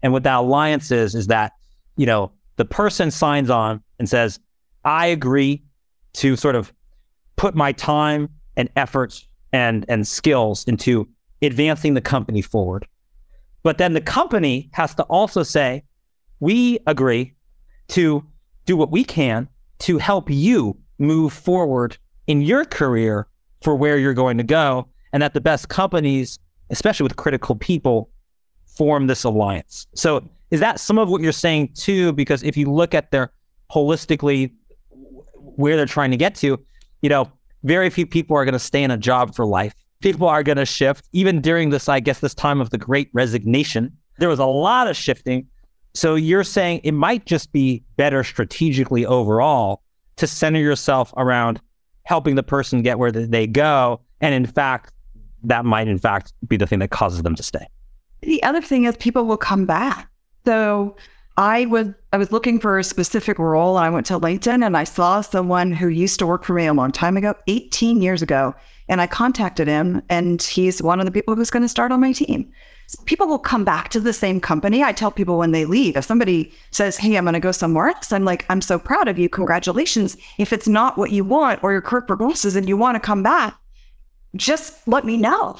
And 0.02 0.14
what 0.14 0.24
that 0.24 0.36
alliance 0.36 0.92
is, 0.92 1.16
is 1.16 1.28
that, 1.28 1.54
you 1.98 2.06
know, 2.06 2.32
the 2.56 2.66
person 2.66 3.12
signs 3.12 3.50
on 3.50 3.82
and 3.98 4.08
says, 4.08 4.40
I 4.86 5.08
agree 5.08 5.64
to 6.14 6.36
sort 6.36 6.56
of 6.56 6.72
put 7.36 7.56
my 7.56 7.72
time 7.72 8.30
and 8.56 8.70
efforts 8.76 9.28
and, 9.52 9.86
and 9.90 10.08
skills 10.08 10.64
into 10.66 11.08
advancing 11.42 11.94
the 11.94 12.02
company 12.02 12.42
forward. 12.42 12.88
But 13.63 13.78
then 13.78 13.94
the 13.94 14.01
company 14.01 14.70
has 14.74 14.96
to 14.96 15.04
also 15.04 15.44
say, 15.44 15.84
we 16.39 16.80
agree 16.88 17.34
to 17.89 18.25
do 18.66 18.78
what 18.78 18.92
we 18.92 19.04
can 19.04 19.48
to 19.80 19.98
help 19.98 20.30
you 20.30 20.78
move 20.98 21.34
forward 21.34 21.98
in 22.28 22.42
your 22.42 22.66
career 22.66 23.28
for 23.62 23.75
where 23.75 23.98
you're 23.98 24.13
going 24.13 24.38
to 24.38 24.44
go. 24.44 24.88
And 25.12 25.24
that 25.24 25.34
the 25.34 25.42
best 25.42 25.70
companies 25.70 26.39
especially 26.70 27.04
with 27.04 27.16
critical 27.16 27.56
people, 27.56 28.10
form 28.66 29.08
this 29.08 29.24
alliance. 29.24 29.88
So 29.96 30.28
is 30.51 30.60
that 30.60 30.80
some 30.80 30.98
of 30.98 31.10
what 31.10 31.22
you're 31.22 31.32
saying 31.32 31.74
too? 31.74 32.13
Because 32.13 32.44
if 32.44 32.56
you 32.56 32.72
look 32.72 32.94
at 32.94 33.12
their 33.12 33.32
holistically 33.72 34.54
where 35.34 35.75
they're 35.75 35.86
trying 35.86 36.12
to 36.12 36.18
get 36.18 36.36
to, 36.36 36.63
you 37.01 37.10
know, 37.10 37.32
very 37.63 37.89
few 37.89 38.06
people 38.06 38.38
are 38.38 38.46
going 38.46 38.54
to 38.54 38.60
stay 38.60 38.84
in 38.84 38.92
a 38.92 38.98
job 38.98 39.36
for 39.36 39.46
life. 39.46 39.74
People 40.01 40.27
are 40.27 40.44
going 40.44 40.58
to 40.58 40.65
shift. 40.65 41.08
Even 41.12 41.41
during 41.41 41.70
this, 41.70 41.89
I 41.89 42.00
guess, 42.00 42.20
this 42.20 42.34
time 42.34 42.62
of 42.62 42.70
the 42.70 42.77
great 42.77 43.10
resignation, 43.13 43.98
there 44.18 44.29
was 44.29 44.39
a 44.39 44.46
lot 44.46 44.88
of 44.88 44.96
shifting. 44.96 45.48
So 45.94 46.15
you're 46.15 46.44
saying 46.44 46.82
it 46.84 46.94
might 46.94 47.25
just 47.25 47.51
be 47.51 47.84
better 47.98 48.24
strategically 48.24 49.06
overall 49.06 49.84
to 50.18 50.27
center 50.27 50.60
yourself 50.60 51.13
around 51.18 51.60
helping 52.03 52.36
the 52.36 52.44
person 52.44 52.82
get 52.82 53.00
where 53.00 53.12
they 53.12 53.48
go. 53.48 54.01
And 54.22 54.34
in 54.34 54.46
fact, 54.46 54.94
that 55.44 55.65
might 55.65 55.88
in 55.88 55.98
fact 55.98 56.34
be 56.48 56.58
the 56.58 56.68
thing 56.68 56.79
that 56.79 56.91
causes 56.91 57.24
them 57.24 57.36
to 57.36 57.44
stay. 57.44 57.65
The 58.22 58.41
other 58.44 58.62
thing 58.62 58.86
is 58.86 58.98
people 58.98 59.25
will 59.25 59.38
come 59.38 59.65
back. 59.65 60.10
So 60.46 60.96
I 61.38 61.68
was 61.68 61.88
I 62.12 62.18
was 62.18 62.32
looking 62.32 62.60
for 62.60 62.77
a 62.77 62.84
specific 62.84 63.39
role 63.39 63.77
and 63.77 63.86
I 63.86 63.89
went 63.89 64.06
to 64.08 64.20
LinkedIn 64.20 64.65
and 64.65 64.75
I 64.75 64.84
saw 64.84 65.22
someone 65.22 65.72
who 65.72 65.88
used 65.88 66.20
to 66.20 66.27
work 66.27 66.44
for 66.44 66.53
me 66.53 66.65
a 66.65 66.74
long 66.74 66.91
time 66.91 67.15
ago, 67.15 67.34
18 67.48 68.01
years 68.01 68.22
ago, 68.22 68.53
and 68.89 69.00
I 69.00 69.08
contacted 69.08 69.67
him 69.67 70.01
and 70.10 70.41
he's 70.41 70.81
one 70.81 71.00
of 71.00 71.05
the 71.05 71.12
people 71.12 71.36
who's 71.36 71.51
going 71.51 71.63
to 71.63 71.69
start 71.69 71.91
on 71.91 72.01
my 72.01 72.12
team. 72.12 72.51
People 73.05 73.27
will 73.27 73.39
come 73.39 73.63
back 73.63 73.89
to 73.89 74.00
the 74.00 74.12
same 74.12 74.41
company. 74.41 74.84
I 74.84 74.91
tell 74.91 75.12
people 75.12 75.38
when 75.38 75.51
they 75.51 75.63
leave, 75.63 75.96
if 75.96 76.05
somebody 76.05 76.51
says, 76.72 76.98
Hey, 76.98 77.15
I'm 77.15 77.24
going 77.24 77.36
to 77.36 77.39
go 77.39 77.51
somewhere 77.51 77.89
else, 77.89 78.12
I'm 78.12 78.25
like, 78.25 78.46
I'm 78.50 78.62
so 78.62 78.79
proud 78.79 79.08
of 79.08 79.19
you. 79.19 79.29
Congratulations. 79.29 80.17
If 80.39 80.51
it's 80.51 80.67
not 80.67 80.98
what 80.98 81.12
you 81.12 81.24
want 81.24 81.63
or 81.63 81.72
your 81.72 81.81
career 81.81 82.01
progresses 82.01 82.55
and 82.55 82.67
you 82.67 82.75
want 82.75 82.96
to 82.96 83.00
come 83.00 83.22
back, 83.22 83.55
just 84.36 84.88
let 84.88 85.05
me 85.05 85.17
know. 85.17 85.60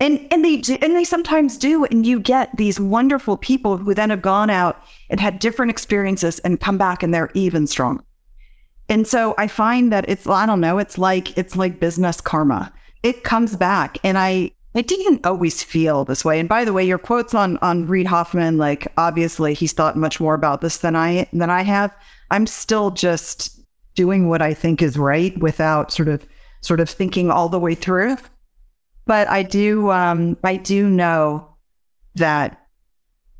And 0.00 0.26
and 0.32 0.42
they 0.42 0.56
do, 0.56 0.78
and 0.80 0.96
they 0.96 1.04
sometimes 1.04 1.58
do, 1.58 1.84
and 1.84 2.06
you 2.06 2.20
get 2.20 2.56
these 2.56 2.80
wonderful 2.80 3.36
people 3.36 3.76
who 3.76 3.92
then 3.92 4.08
have 4.08 4.22
gone 4.22 4.48
out 4.48 4.82
and 5.10 5.20
had 5.20 5.38
different 5.40 5.68
experiences 5.68 6.38
and 6.38 6.58
come 6.58 6.78
back 6.78 7.02
and 7.02 7.12
they're 7.12 7.30
even 7.34 7.66
stronger. 7.66 8.02
And 8.90 9.06
so 9.06 9.36
I 9.38 9.46
find 9.46 9.92
that 9.92 10.04
it's 10.08 10.26
I 10.26 10.44
don't 10.46 10.60
know, 10.60 10.78
it's 10.78 10.98
like 10.98 11.38
it's 11.38 11.56
like 11.56 11.78
business 11.78 12.20
karma. 12.20 12.72
It 13.04 13.22
comes 13.24 13.56
back, 13.56 13.98
and 14.02 14.18
I 14.18 14.50
I 14.74 14.82
didn't 14.82 15.24
always 15.24 15.62
feel 15.62 16.04
this 16.04 16.24
way. 16.24 16.40
And 16.40 16.48
by 16.48 16.64
the 16.64 16.72
way, 16.72 16.84
your 16.84 16.98
quotes 16.98 17.32
on 17.32 17.56
on 17.58 17.86
Reid 17.86 18.08
Hoffman, 18.08 18.58
like 18.58 18.92
obviously 18.98 19.54
he's 19.54 19.72
thought 19.72 19.96
much 19.96 20.20
more 20.20 20.34
about 20.34 20.60
this 20.60 20.78
than 20.78 20.96
I 20.96 21.28
than 21.32 21.50
I 21.50 21.62
have. 21.62 21.96
I'm 22.32 22.48
still 22.48 22.90
just 22.90 23.60
doing 23.94 24.28
what 24.28 24.42
I 24.42 24.54
think 24.54 24.82
is 24.82 24.98
right 24.98 25.38
without 25.38 25.92
sort 25.92 26.08
of 26.08 26.26
sort 26.60 26.80
of 26.80 26.90
thinking 26.90 27.30
all 27.30 27.48
the 27.48 27.60
way 27.60 27.76
through. 27.76 28.16
But 29.06 29.28
I 29.28 29.44
do 29.44 29.92
um, 29.92 30.36
I 30.42 30.56
do 30.56 30.90
know 30.90 31.46
that 32.16 32.60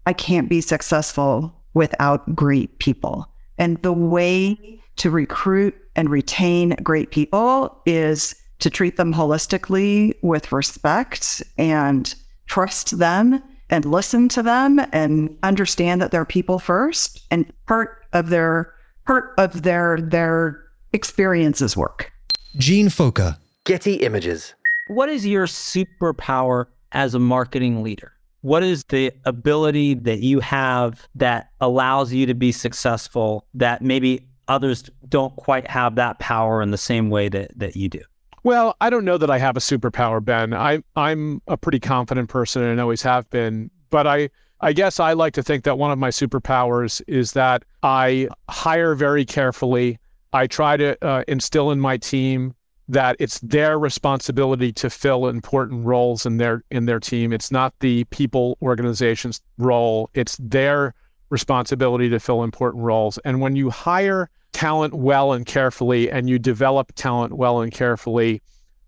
I 0.06 0.12
can't 0.12 0.48
be 0.48 0.60
successful 0.60 1.52
without 1.74 2.36
great 2.36 2.78
people. 2.78 3.26
And 3.58 3.82
the 3.82 3.92
way 3.92 4.79
to 5.00 5.10
recruit 5.10 5.74
and 5.96 6.10
retain 6.10 6.76
great 6.82 7.10
people 7.10 7.80
is 7.86 8.34
to 8.58 8.68
treat 8.68 8.98
them 8.98 9.14
holistically 9.14 10.12
with 10.22 10.52
respect 10.52 11.42
and 11.56 12.14
trust 12.48 12.98
them 12.98 13.42
and 13.70 13.86
listen 13.86 14.28
to 14.28 14.42
them 14.42 14.78
and 14.92 15.34
understand 15.42 16.02
that 16.02 16.10
they're 16.10 16.26
people 16.26 16.58
first 16.58 17.24
and 17.30 17.50
part 17.66 18.04
of 18.12 18.28
their 18.28 18.74
part 19.06 19.32
of 19.38 19.62
their 19.62 19.98
their 20.02 20.62
experiences 20.92 21.74
work. 21.74 22.12
Gene 22.58 22.88
Foca, 22.88 23.38
Getty 23.64 23.94
Images. 23.94 24.52
What 24.88 25.08
is 25.08 25.26
your 25.26 25.46
superpower 25.46 26.66
as 26.92 27.14
a 27.14 27.18
marketing 27.18 27.82
leader? 27.82 28.12
What 28.42 28.62
is 28.62 28.84
the 28.84 29.12
ability 29.24 29.94
that 29.94 30.20
you 30.20 30.40
have 30.40 31.08
that 31.14 31.50
allows 31.60 32.12
you 32.12 32.26
to 32.26 32.34
be 32.34 32.52
successful 32.52 33.46
that 33.54 33.80
maybe 33.80 34.26
others 34.50 34.90
don't 35.08 35.34
quite 35.36 35.66
have 35.68 35.94
that 35.94 36.18
power 36.18 36.60
in 36.60 36.72
the 36.72 36.78
same 36.78 37.08
way 37.08 37.28
that, 37.28 37.52
that 37.56 37.76
you 37.76 37.88
do? 37.88 38.02
Well, 38.42 38.76
I 38.80 38.90
don't 38.90 39.04
know 39.04 39.16
that 39.18 39.30
I 39.30 39.38
have 39.38 39.56
a 39.56 39.60
superpower, 39.60 40.22
Ben. 40.24 40.52
I 40.54 40.82
I'm 40.96 41.42
a 41.46 41.56
pretty 41.56 41.78
confident 41.78 42.28
person 42.28 42.62
and 42.62 42.80
always 42.80 43.02
have 43.02 43.28
been, 43.30 43.70
but 43.90 44.06
I 44.06 44.30
I 44.60 44.72
guess 44.72 44.98
I 44.98 45.12
like 45.12 45.34
to 45.34 45.42
think 45.42 45.64
that 45.64 45.78
one 45.78 45.90
of 45.90 45.98
my 45.98 46.08
superpowers 46.10 47.02
is 47.06 47.32
that 47.32 47.64
I 47.82 48.28
hire 48.48 48.94
very 48.94 49.24
carefully. 49.24 49.98
I 50.32 50.46
try 50.46 50.76
to 50.76 50.96
uh, 51.04 51.24
instill 51.28 51.70
in 51.70 51.80
my 51.80 51.96
team 51.96 52.54
that 52.88 53.16
it's 53.18 53.40
their 53.40 53.78
responsibility 53.78 54.72
to 54.72 54.90
fill 54.90 55.28
important 55.28 55.86
roles 55.86 56.26
in 56.26 56.38
their 56.38 56.64
in 56.70 56.86
their 56.86 56.98
team. 56.98 57.32
It's 57.32 57.50
not 57.50 57.74
the 57.80 58.04
people 58.04 58.56
organization's 58.62 59.40
role. 59.58 60.08
It's 60.14 60.36
their 60.40 60.94
responsibility 61.28 62.08
to 62.08 62.18
fill 62.18 62.42
important 62.42 62.84
roles. 62.84 63.18
And 63.18 63.40
when 63.40 63.54
you 63.54 63.70
hire 63.70 64.30
talent 64.52 64.94
well 64.94 65.32
and 65.32 65.46
carefully, 65.46 66.10
and 66.10 66.28
you 66.28 66.38
develop 66.38 66.92
talent 66.94 67.34
well 67.34 67.60
and 67.60 67.72
carefully, 67.72 68.42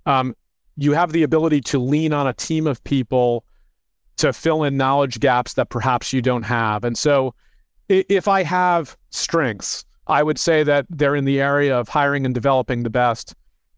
um, 0.06 0.34
you 0.76 0.92
have 0.92 1.12
the 1.12 1.22
ability 1.22 1.60
to 1.60 1.78
lean 1.78 2.12
on 2.12 2.26
a 2.26 2.32
team 2.32 2.66
of 2.66 2.82
people 2.84 3.44
to 4.16 4.32
fill 4.32 4.62
in 4.64 4.76
knowledge 4.76 5.20
gaps 5.20 5.54
that 5.54 5.68
perhaps 5.68 6.12
you 6.12 6.22
don't 6.22 6.42
have. 6.42 6.84
And 6.84 6.96
so, 6.96 7.34
if 7.88 8.28
I 8.28 8.42
have 8.42 8.96
strengths, 9.10 9.84
I 10.06 10.22
would 10.22 10.38
say 10.38 10.62
that 10.62 10.86
they're 10.88 11.16
in 11.16 11.24
the 11.24 11.40
area 11.40 11.78
of 11.78 11.88
hiring 11.88 12.24
and 12.24 12.34
developing 12.34 12.82
the 12.82 12.90
best 12.90 13.34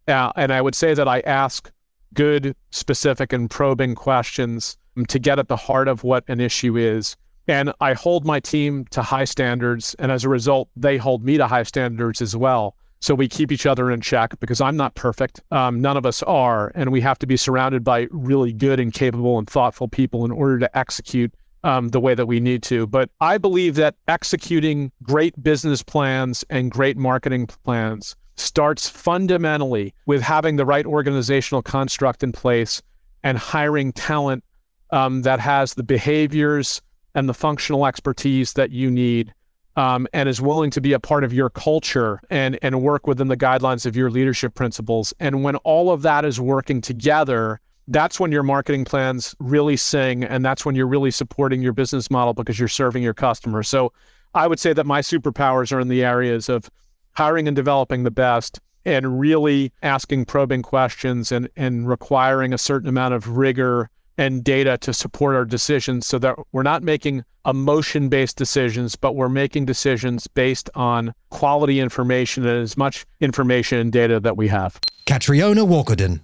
uh, 0.08 0.32
and 0.36 0.52
I 0.52 0.60
would 0.60 0.74
say 0.74 0.94
that 0.94 1.08
I 1.08 1.20
ask 1.20 1.70
good, 2.12 2.54
specific, 2.70 3.32
and 3.32 3.50
probing 3.50 3.94
questions 3.94 4.76
to 5.08 5.18
get 5.18 5.38
at 5.38 5.48
the 5.48 5.56
heart 5.56 5.88
of 5.88 6.04
what 6.04 6.24
an 6.28 6.40
issue 6.40 6.76
is. 6.76 7.16
And 7.46 7.72
I 7.80 7.92
hold 7.92 8.24
my 8.24 8.40
team 8.40 8.86
to 8.90 9.02
high 9.02 9.24
standards. 9.24 9.94
And 9.98 10.10
as 10.10 10.24
a 10.24 10.28
result, 10.28 10.68
they 10.76 10.96
hold 10.96 11.24
me 11.24 11.36
to 11.36 11.46
high 11.46 11.62
standards 11.62 12.22
as 12.22 12.34
well. 12.36 12.76
So 13.00 13.14
we 13.14 13.28
keep 13.28 13.52
each 13.52 13.66
other 13.66 13.90
in 13.90 14.00
check 14.00 14.40
because 14.40 14.62
I'm 14.62 14.78
not 14.78 14.94
perfect. 14.94 15.42
Um, 15.50 15.82
none 15.82 15.98
of 15.98 16.06
us 16.06 16.22
are. 16.22 16.72
And 16.74 16.90
we 16.90 17.02
have 17.02 17.18
to 17.18 17.26
be 17.26 17.36
surrounded 17.36 17.84
by 17.84 18.08
really 18.10 18.52
good 18.52 18.80
and 18.80 18.94
capable 18.94 19.38
and 19.38 19.48
thoughtful 19.48 19.88
people 19.88 20.24
in 20.24 20.30
order 20.30 20.58
to 20.60 20.78
execute 20.78 21.34
um, 21.64 21.88
the 21.88 22.00
way 22.00 22.14
that 22.14 22.26
we 22.26 22.40
need 22.40 22.62
to. 22.64 22.86
But 22.86 23.10
I 23.20 23.36
believe 23.36 23.74
that 23.74 23.96
executing 24.08 24.90
great 25.02 25.42
business 25.42 25.82
plans 25.82 26.44
and 26.48 26.70
great 26.70 26.96
marketing 26.96 27.46
plans 27.46 28.16
starts 28.36 28.88
fundamentally 28.88 29.94
with 30.06 30.22
having 30.22 30.56
the 30.56 30.66
right 30.66 30.86
organizational 30.86 31.62
construct 31.62 32.22
in 32.22 32.32
place 32.32 32.82
and 33.22 33.38
hiring 33.38 33.92
talent 33.92 34.44
um, 34.90 35.22
that 35.22 35.40
has 35.40 35.74
the 35.74 35.82
behaviors 35.82 36.82
and 37.14 37.28
the 37.28 37.34
functional 37.34 37.86
expertise 37.86 38.54
that 38.54 38.70
you 38.70 38.90
need 38.90 39.32
um, 39.76 40.06
and 40.12 40.28
is 40.28 40.40
willing 40.40 40.70
to 40.70 40.80
be 40.80 40.92
a 40.92 41.00
part 41.00 41.24
of 41.24 41.32
your 41.32 41.50
culture 41.50 42.20
and, 42.30 42.58
and 42.62 42.82
work 42.82 43.06
within 43.06 43.28
the 43.28 43.36
guidelines 43.36 43.86
of 43.86 43.96
your 43.96 44.10
leadership 44.10 44.54
principles. 44.54 45.12
And 45.20 45.42
when 45.42 45.56
all 45.56 45.90
of 45.90 46.02
that 46.02 46.24
is 46.24 46.40
working 46.40 46.80
together, 46.80 47.60
that's 47.88 48.18
when 48.18 48.32
your 48.32 48.42
marketing 48.42 48.84
plans 48.84 49.34
really 49.38 49.76
sing. 49.76 50.24
And 50.24 50.44
that's 50.44 50.64
when 50.64 50.74
you're 50.74 50.86
really 50.86 51.10
supporting 51.10 51.60
your 51.60 51.72
business 51.72 52.10
model 52.10 52.34
because 52.34 52.58
you're 52.58 52.68
serving 52.68 53.02
your 53.02 53.14
customers. 53.14 53.68
So 53.68 53.92
I 54.34 54.46
would 54.46 54.60
say 54.60 54.72
that 54.72 54.86
my 54.86 55.00
superpowers 55.00 55.72
are 55.72 55.80
in 55.80 55.88
the 55.88 56.04
areas 56.04 56.48
of 56.48 56.70
hiring 57.12 57.46
and 57.46 57.56
developing 57.56 58.04
the 58.04 58.10
best 58.10 58.60
and 58.84 59.18
really 59.18 59.72
asking 59.82 60.26
probing 60.26 60.62
questions 60.62 61.32
and, 61.32 61.48
and 61.56 61.88
requiring 61.88 62.52
a 62.52 62.58
certain 62.58 62.88
amount 62.88 63.14
of 63.14 63.36
rigor 63.36 63.90
and 64.18 64.44
data 64.44 64.78
to 64.78 64.92
support 64.92 65.34
our 65.34 65.44
decisions 65.44 66.06
so 66.06 66.18
that 66.18 66.36
we're 66.52 66.62
not 66.62 66.82
making 66.82 67.24
emotion 67.46 68.08
based 68.08 68.36
decisions, 68.36 68.96
but 68.96 69.14
we're 69.14 69.28
making 69.28 69.66
decisions 69.66 70.26
based 70.26 70.70
on 70.74 71.14
quality 71.30 71.80
information 71.80 72.46
and 72.46 72.62
as 72.62 72.76
much 72.76 73.04
information 73.20 73.78
and 73.78 73.92
data 73.92 74.20
that 74.20 74.36
we 74.36 74.48
have. 74.48 74.80
Catriona 75.06 75.62
Walkerdon. 75.62 76.20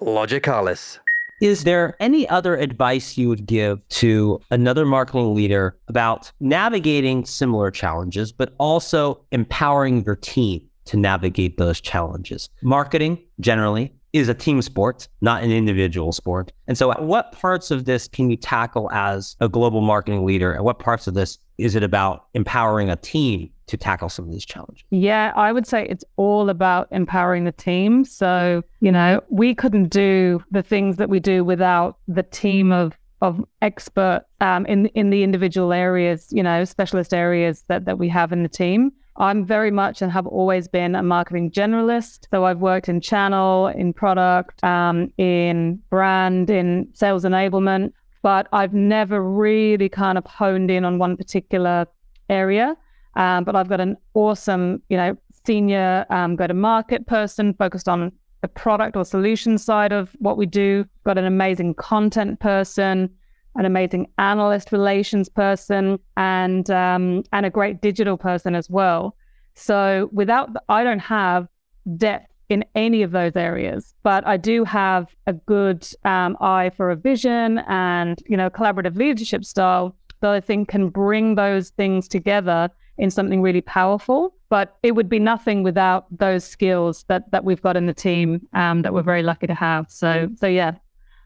Logicalis. 0.00 0.98
Is 1.40 1.64
there 1.64 1.96
any 1.98 2.28
other 2.28 2.56
advice 2.56 3.18
you 3.18 3.28
would 3.28 3.46
give 3.46 3.86
to 3.88 4.40
another 4.52 4.86
marketing 4.86 5.34
leader 5.34 5.76
about 5.88 6.30
navigating 6.38 7.24
similar 7.24 7.72
challenges, 7.72 8.30
but 8.30 8.54
also 8.58 9.24
empowering 9.32 10.04
your 10.04 10.14
team 10.14 10.68
to 10.84 10.96
navigate 10.96 11.58
those 11.58 11.80
challenges? 11.80 12.48
Marketing 12.62 13.18
generally 13.40 13.92
is 14.12 14.28
a 14.28 14.34
team 14.34 14.60
sport, 14.60 15.08
not 15.20 15.42
an 15.42 15.50
individual 15.50 16.12
sport. 16.12 16.52
And 16.66 16.76
so, 16.76 16.92
what 17.00 17.32
parts 17.32 17.70
of 17.70 17.84
this 17.86 18.08
can 18.08 18.30
you 18.30 18.36
tackle 18.36 18.90
as 18.92 19.36
a 19.40 19.48
global 19.48 19.80
marketing 19.80 20.24
leader? 20.24 20.52
And 20.52 20.64
what 20.64 20.78
parts 20.78 21.06
of 21.06 21.14
this 21.14 21.38
is 21.58 21.74
it 21.74 21.82
about 21.82 22.26
empowering 22.34 22.90
a 22.90 22.96
team 22.96 23.50
to 23.68 23.76
tackle 23.76 24.08
some 24.08 24.26
of 24.26 24.30
these 24.30 24.44
challenges? 24.44 24.84
Yeah, 24.90 25.32
I 25.34 25.52
would 25.52 25.66
say 25.66 25.86
it's 25.88 26.04
all 26.16 26.50
about 26.50 26.88
empowering 26.90 27.44
the 27.44 27.52
team. 27.52 28.04
So, 28.04 28.62
you 28.80 28.92
know, 28.92 29.22
we 29.30 29.54
couldn't 29.54 29.88
do 29.88 30.42
the 30.50 30.62
things 30.62 30.96
that 30.96 31.08
we 31.08 31.20
do 31.20 31.44
without 31.44 31.98
the 32.08 32.22
team 32.22 32.72
of 32.72 32.96
of 33.22 33.42
expert 33.62 34.26
um, 34.40 34.66
in 34.66 34.86
in 34.86 35.10
the 35.10 35.22
individual 35.22 35.72
areas, 35.72 36.26
you 36.30 36.42
know, 36.42 36.64
specialist 36.64 37.14
areas 37.14 37.64
that 37.68 37.84
that 37.86 37.98
we 37.98 38.08
have 38.08 38.32
in 38.32 38.42
the 38.42 38.48
team. 38.48 38.92
I'm 39.16 39.44
very 39.44 39.70
much 39.70 40.00
and 40.02 40.10
have 40.10 40.26
always 40.26 40.68
been 40.68 40.94
a 40.94 41.02
marketing 41.02 41.50
generalist. 41.50 42.26
So 42.30 42.44
I've 42.44 42.60
worked 42.60 42.88
in 42.88 43.00
channel, 43.00 43.66
in 43.68 43.92
product, 43.92 44.62
um, 44.64 45.12
in 45.18 45.80
brand, 45.90 46.48
in 46.48 46.88
sales 46.94 47.24
enablement, 47.24 47.92
but 48.22 48.48
I've 48.52 48.72
never 48.72 49.22
really 49.22 49.88
kind 49.88 50.16
of 50.16 50.24
honed 50.24 50.70
in 50.70 50.84
on 50.84 50.98
one 50.98 51.16
particular 51.16 51.86
area. 52.30 52.76
Um, 53.16 53.44
but 53.44 53.54
I've 53.54 53.68
got 53.68 53.80
an 53.80 53.96
awesome, 54.14 54.82
you 54.88 54.96
know, 54.96 55.16
senior 55.44 56.06
um, 56.08 56.36
go-to-market 56.36 57.06
person 57.06 57.52
focused 57.54 57.88
on 57.88 58.12
the 58.40 58.48
product 58.48 58.96
or 58.96 59.04
solution 59.04 59.58
side 59.58 59.92
of 59.92 60.16
what 60.18 60.36
we 60.38 60.46
do. 60.46 60.86
Got 61.04 61.18
an 61.18 61.26
amazing 61.26 61.74
content 61.74 62.40
person, 62.40 63.10
an 63.56 63.64
amazing 63.64 64.08
analyst 64.18 64.72
relations 64.72 65.28
person, 65.28 65.98
and 66.16 66.70
um, 66.70 67.24
and 67.32 67.46
a 67.46 67.50
great 67.50 67.80
digital 67.80 68.16
person 68.16 68.54
as 68.54 68.70
well. 68.70 69.16
So 69.54 70.08
without, 70.12 70.54
the, 70.54 70.62
I 70.68 70.84
don't 70.84 71.00
have 71.00 71.48
depth 71.96 72.32
in 72.48 72.64
any 72.74 73.02
of 73.02 73.12
those 73.12 73.34
areas, 73.34 73.94
but 74.02 74.26
I 74.26 74.36
do 74.36 74.64
have 74.64 75.14
a 75.26 75.32
good 75.32 75.88
um, 76.04 76.36
eye 76.40 76.70
for 76.76 76.90
a 76.90 76.96
vision 76.96 77.58
and 77.68 78.22
you 78.26 78.36
know 78.36 78.50
collaborative 78.50 78.96
leadership 78.96 79.44
style 79.44 79.96
that 80.20 80.30
I 80.30 80.40
think 80.40 80.68
can 80.68 80.88
bring 80.88 81.34
those 81.34 81.70
things 81.70 82.08
together 82.08 82.70
in 82.98 83.10
something 83.10 83.42
really 83.42 83.60
powerful. 83.60 84.34
But 84.48 84.76
it 84.82 84.94
would 84.94 85.08
be 85.08 85.18
nothing 85.18 85.62
without 85.62 86.06
those 86.16 86.44
skills 86.44 87.04
that 87.08 87.30
that 87.32 87.44
we've 87.44 87.62
got 87.62 87.76
in 87.76 87.86
the 87.86 87.94
team 87.94 88.46
um, 88.52 88.82
that 88.82 88.92
we're 88.92 89.02
very 89.02 89.22
lucky 89.22 89.46
to 89.46 89.54
have. 89.54 89.86
So 89.90 90.28
so 90.36 90.46
yeah, 90.46 90.72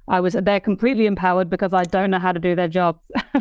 I 0.09 0.21
was 0.21 0.35
they're 0.35 0.61
completely 0.61 1.07
empowered 1.07 1.51
because 1.51 1.73
I 1.73 1.83
don't 1.85 2.11
know 2.11 2.19
how 2.19 2.33
to 2.33 2.39
do 2.39 2.55
their 2.55 2.69
jobs. 2.69 3.01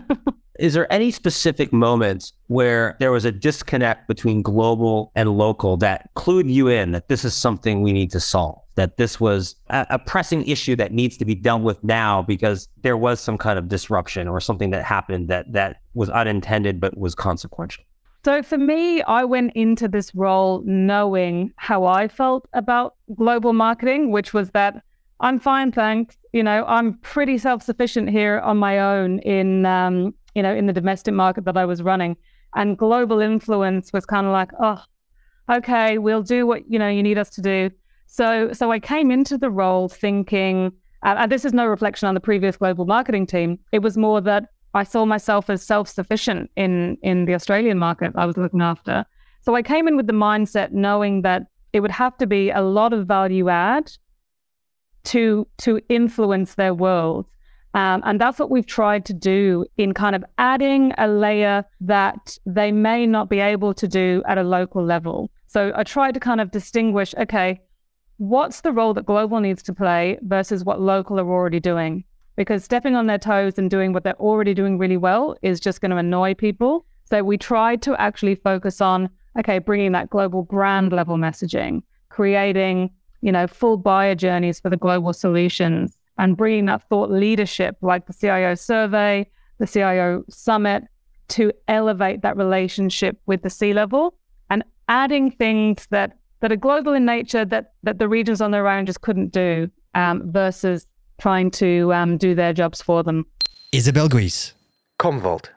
Is 0.58 0.74
there 0.74 0.92
any 0.92 1.12
specific 1.12 1.74
moments 1.74 2.32
where 2.48 2.96
there 3.00 3.12
was 3.12 3.26
a 3.26 3.32
disconnect 3.32 4.08
between 4.08 4.42
global 4.42 5.12
and 5.14 5.30
local 5.38 5.76
that 5.78 6.10
clued 6.16 6.50
you 6.50 6.70
in 6.70 6.92
that 6.94 7.10
this 7.10 7.26
is 7.26 7.34
something 7.34 7.82
we 7.82 7.92
need 7.92 8.10
to 8.12 8.22
solve? 8.22 8.62
That 8.76 8.96
this 8.96 9.20
was 9.20 9.56
a, 9.70 9.86
a, 9.90 10.00
pressing 10.00 10.48
issue 10.48 10.76
that 10.78 10.94
needs 10.94 11.18
to 11.18 11.26
be 11.26 11.36
dealt 11.36 11.62
with 11.62 11.84
now 11.84 12.22
because 12.22 12.70
there 12.84 12.96
was 12.96 13.20
some 13.20 13.38
kind 13.38 13.60
of 13.60 13.68
disruption 13.68 14.30
or 14.30 14.40
something 14.40 14.70
that 14.70 14.84
happened 14.84 15.28
that 15.28 15.52
that 15.52 15.82
was 15.94 16.10
unintended 16.10 16.80
but 16.80 16.98
was 16.98 17.16
consequential. 17.16 17.84
So 18.24 18.42
for 18.42 18.58
me, 18.58 19.02
I 19.04 19.24
went 19.26 19.54
into 19.56 19.88
this 19.88 20.16
role 20.16 20.64
knowing 20.66 21.52
how 21.58 21.86
I 21.86 22.08
felt 22.08 22.48
about 22.54 22.96
global 23.14 23.54
marketing, 23.54 24.12
which 24.12 24.34
was 24.34 24.52
that 24.52 24.82
I'm 25.20 25.40
fine, 25.40 25.72
thanks. 25.72 26.18
You 26.36 26.44
know, 26.44 26.66
I'm 26.68 26.96
pretty 26.96 27.38
self-sufficient 27.38 28.10
here 28.10 28.40
on 28.40 28.58
my 28.58 28.80
own 28.80 29.20
in, 29.20 29.66
um, 29.66 30.14
you 30.34 30.44
know, 30.44 30.54
in 30.54 30.66
the 30.66 30.74
domestic 30.74 31.14
market 31.14 31.46
that 31.46 31.56
I 31.56 31.64
was 31.64 31.82
running, 31.82 32.18
and 32.56 32.78
global 32.78 33.22
influence 33.22 33.94
was 33.94 34.06
kind 34.06 34.28
of 34.28 34.34
like, 34.34 34.52
oh, 34.62 34.84
okay, 35.50 35.98
we'll 35.98 36.24
do 36.24 36.46
what 36.46 36.70
you 36.70 36.78
know 36.78 36.90
you 36.90 37.02
need 37.02 37.18
us 37.18 37.30
to 37.32 37.42
do. 37.42 37.72
So, 38.08 38.52
so 38.52 38.70
I 38.70 38.80
came 38.80 39.12
into 39.12 39.38
the 39.38 39.50
role 39.50 39.88
thinking, 39.88 40.74
uh, 41.04 41.16
and 41.20 41.32
this 41.32 41.46
is 41.46 41.54
no 41.54 41.66
reflection 41.68 42.10
on 42.10 42.16
the 42.16 42.20
previous 42.20 42.58
global 42.58 42.86
marketing 42.86 43.28
team. 43.28 43.58
It 43.72 43.82
was 43.82 43.98
more 43.98 44.20
that 44.20 44.50
I 44.74 44.84
saw 44.84 45.06
myself 45.06 45.50
as 45.50 45.64
self-sufficient 45.64 46.52
in 46.58 46.98
in 47.02 47.24
the 47.24 47.34
Australian 47.34 47.80
market 47.80 48.12
I 48.16 48.26
was 48.26 48.36
looking 48.36 48.62
after. 48.62 49.06
So 49.40 49.56
I 49.56 49.62
came 49.62 49.88
in 49.88 49.96
with 49.96 50.08
the 50.08 50.20
mindset 50.30 50.74
knowing 50.74 51.22
that 51.22 51.44
it 51.72 51.80
would 51.80 51.92
have 51.92 52.18
to 52.18 52.28
be 52.28 52.50
a 52.50 52.62
lot 52.62 52.92
of 52.92 53.08
value 53.08 53.48
add 53.48 53.90
to 55.06 55.48
to 55.60 55.80
influence 55.90 56.56
their 56.56 56.74
world. 56.74 57.26
Um, 57.74 58.02
and 58.06 58.22
that's 58.22 58.40
what 58.40 58.50
we've 58.50 58.66
tried 58.66 59.04
to 59.06 59.14
do 59.14 59.66
in 59.78 59.94
kind 59.94 60.16
of 60.16 60.24
adding 60.38 60.94
a 60.98 61.10
layer 61.10 61.66
that 61.82 62.38
they 62.46 62.72
may 62.72 63.06
not 63.06 63.30
be 63.30 63.42
able 63.42 63.74
to 63.74 63.88
do 63.88 64.24
at 64.28 64.38
a 64.38 64.44
local 64.44 64.84
level. 64.84 65.30
So 65.48 65.74
I 65.76 65.84
tried 65.84 66.14
to 66.14 66.20
kind 66.20 66.40
of 66.40 66.52
distinguish 66.52 67.14
okay, 67.18 67.60
what's 68.18 68.62
the 68.62 68.72
role 68.72 68.94
that 68.94 69.06
global 69.06 69.40
needs 69.40 69.62
to 69.64 69.74
play 69.74 70.18
versus 70.22 70.64
what 70.64 70.80
local 70.80 71.20
are 71.20 71.30
already 71.30 71.60
doing? 71.60 72.06
Because 72.38 72.64
stepping 72.64 72.96
on 72.96 73.08
their 73.08 73.18
toes 73.18 73.58
and 73.58 73.70
doing 73.70 73.94
what 73.94 74.04
they're 74.04 74.20
already 74.20 74.54
doing 74.54 74.78
really 74.78 74.98
well 74.98 75.36
is 75.42 75.60
just 75.60 75.82
going 75.82 75.92
to 75.92 75.98
annoy 75.98 76.34
people. 76.34 76.86
So 77.06 77.24
we 77.24 77.38
tried 77.38 77.82
to 77.84 78.00
actually 78.00 78.36
focus 78.36 78.82
on, 78.82 79.10
okay, 79.40 79.60
bringing 79.60 79.92
that 79.94 80.10
global 80.10 80.44
brand 80.44 80.92
level 80.92 81.18
messaging, 81.18 81.84
creating, 82.10 82.90
you 83.26 83.32
know, 83.32 83.48
full 83.48 83.76
buyer 83.76 84.14
journeys 84.14 84.60
for 84.60 84.70
the 84.70 84.78
global 84.78 85.12
solutions 85.12 85.98
and 86.20 86.38
bringing 86.38 86.66
that 86.66 86.88
thought 86.90 87.10
leadership 87.10 87.76
like 87.82 88.06
the 88.06 88.14
CIO 88.14 88.54
survey, 88.54 89.26
the 89.58 89.66
CIO 89.66 90.24
summit 90.30 90.84
to 91.30 91.52
elevate 91.68 92.22
that 92.22 92.38
relationship 92.38 93.20
with 93.26 93.42
the 93.42 93.50
C 93.50 93.74
level 93.74 94.14
and 94.52 94.64
adding 94.90 95.32
things 95.32 95.88
that 95.90 96.20
that 96.42 96.52
are 96.52 96.56
global 96.56 96.94
in 96.94 97.04
nature 97.04 97.44
that 97.46 97.74
that 97.82 97.98
the 97.98 98.08
regions 98.08 98.42
on 98.42 98.52
their 98.52 98.68
own 98.68 98.86
just 98.86 99.02
couldn't 99.02 99.32
do 99.32 99.72
um, 99.96 100.22
versus 100.32 100.86
trying 101.20 101.50
to 101.50 101.92
um, 101.94 102.18
do 102.18 102.36
their 102.36 102.54
jobs 102.54 102.80
for 102.80 103.02
them. 103.02 103.26
Isabel 103.72 104.08
Guis, 104.08 104.54
Commvault. 105.00 105.50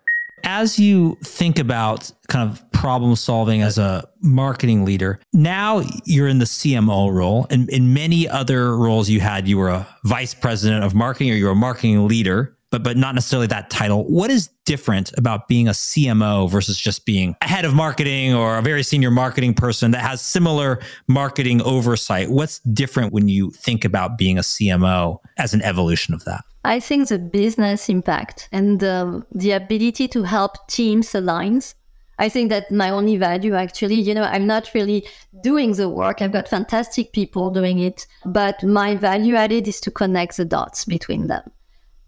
As 0.50 0.78
you 0.78 1.18
think 1.22 1.58
about 1.58 2.10
kind 2.28 2.50
of 2.50 2.72
problem 2.72 3.16
solving 3.16 3.60
as 3.60 3.76
a 3.76 4.08
marketing 4.22 4.86
leader, 4.86 5.20
now 5.34 5.82
you're 6.06 6.26
in 6.26 6.38
the 6.38 6.46
CMO 6.46 7.12
role. 7.12 7.46
And 7.50 7.68
in 7.68 7.92
many 7.92 8.26
other 8.26 8.74
roles 8.74 9.10
you 9.10 9.20
had, 9.20 9.46
you 9.46 9.58
were 9.58 9.68
a 9.68 9.86
vice 10.04 10.32
president 10.32 10.84
of 10.84 10.94
marketing 10.94 11.32
or 11.32 11.34
you 11.34 11.44
were 11.44 11.50
a 11.50 11.54
marketing 11.54 12.08
leader 12.08 12.57
but 12.70 12.82
but 12.82 12.96
not 12.96 13.14
necessarily 13.14 13.46
that 13.46 13.70
title. 13.70 14.04
What 14.04 14.30
is 14.30 14.48
different 14.64 15.16
about 15.16 15.48
being 15.48 15.68
a 15.68 15.72
CMO 15.72 16.50
versus 16.50 16.78
just 16.78 17.06
being 17.06 17.34
a 17.40 17.48
head 17.48 17.64
of 17.64 17.74
marketing 17.74 18.34
or 18.34 18.58
a 18.58 18.62
very 18.62 18.82
senior 18.82 19.10
marketing 19.10 19.54
person 19.54 19.90
that 19.92 20.02
has 20.02 20.20
similar 20.20 20.80
marketing 21.06 21.62
oversight? 21.62 22.30
What's 22.30 22.58
different 22.60 23.12
when 23.12 23.28
you 23.28 23.50
think 23.50 23.84
about 23.84 24.18
being 24.18 24.38
a 24.38 24.42
CMO 24.42 25.18
as 25.38 25.54
an 25.54 25.62
evolution 25.62 26.14
of 26.14 26.24
that? 26.24 26.44
I 26.64 26.80
think 26.80 27.08
the 27.08 27.18
business 27.18 27.88
impact 27.88 28.48
and 28.52 28.80
the, 28.80 29.24
the 29.32 29.52
ability 29.52 30.08
to 30.08 30.24
help 30.24 30.68
teams 30.68 31.12
aligns. 31.12 31.74
I 32.18 32.28
think 32.28 32.50
that 32.50 32.70
my 32.70 32.90
only 32.90 33.16
value 33.16 33.54
actually, 33.54 33.94
you 33.94 34.12
know, 34.12 34.24
I'm 34.24 34.46
not 34.46 34.74
really 34.74 35.06
doing 35.42 35.72
the 35.74 35.88
work. 35.88 36.20
I've 36.20 36.32
got 36.32 36.48
fantastic 36.48 37.12
people 37.12 37.50
doing 37.50 37.78
it, 37.78 38.06
but 38.26 38.62
my 38.64 38.96
value 38.96 39.36
added 39.36 39.68
is 39.68 39.80
to 39.82 39.90
connect 39.90 40.36
the 40.36 40.44
dots 40.44 40.84
between 40.84 41.28
them. 41.28 41.48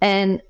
And 0.01 0.43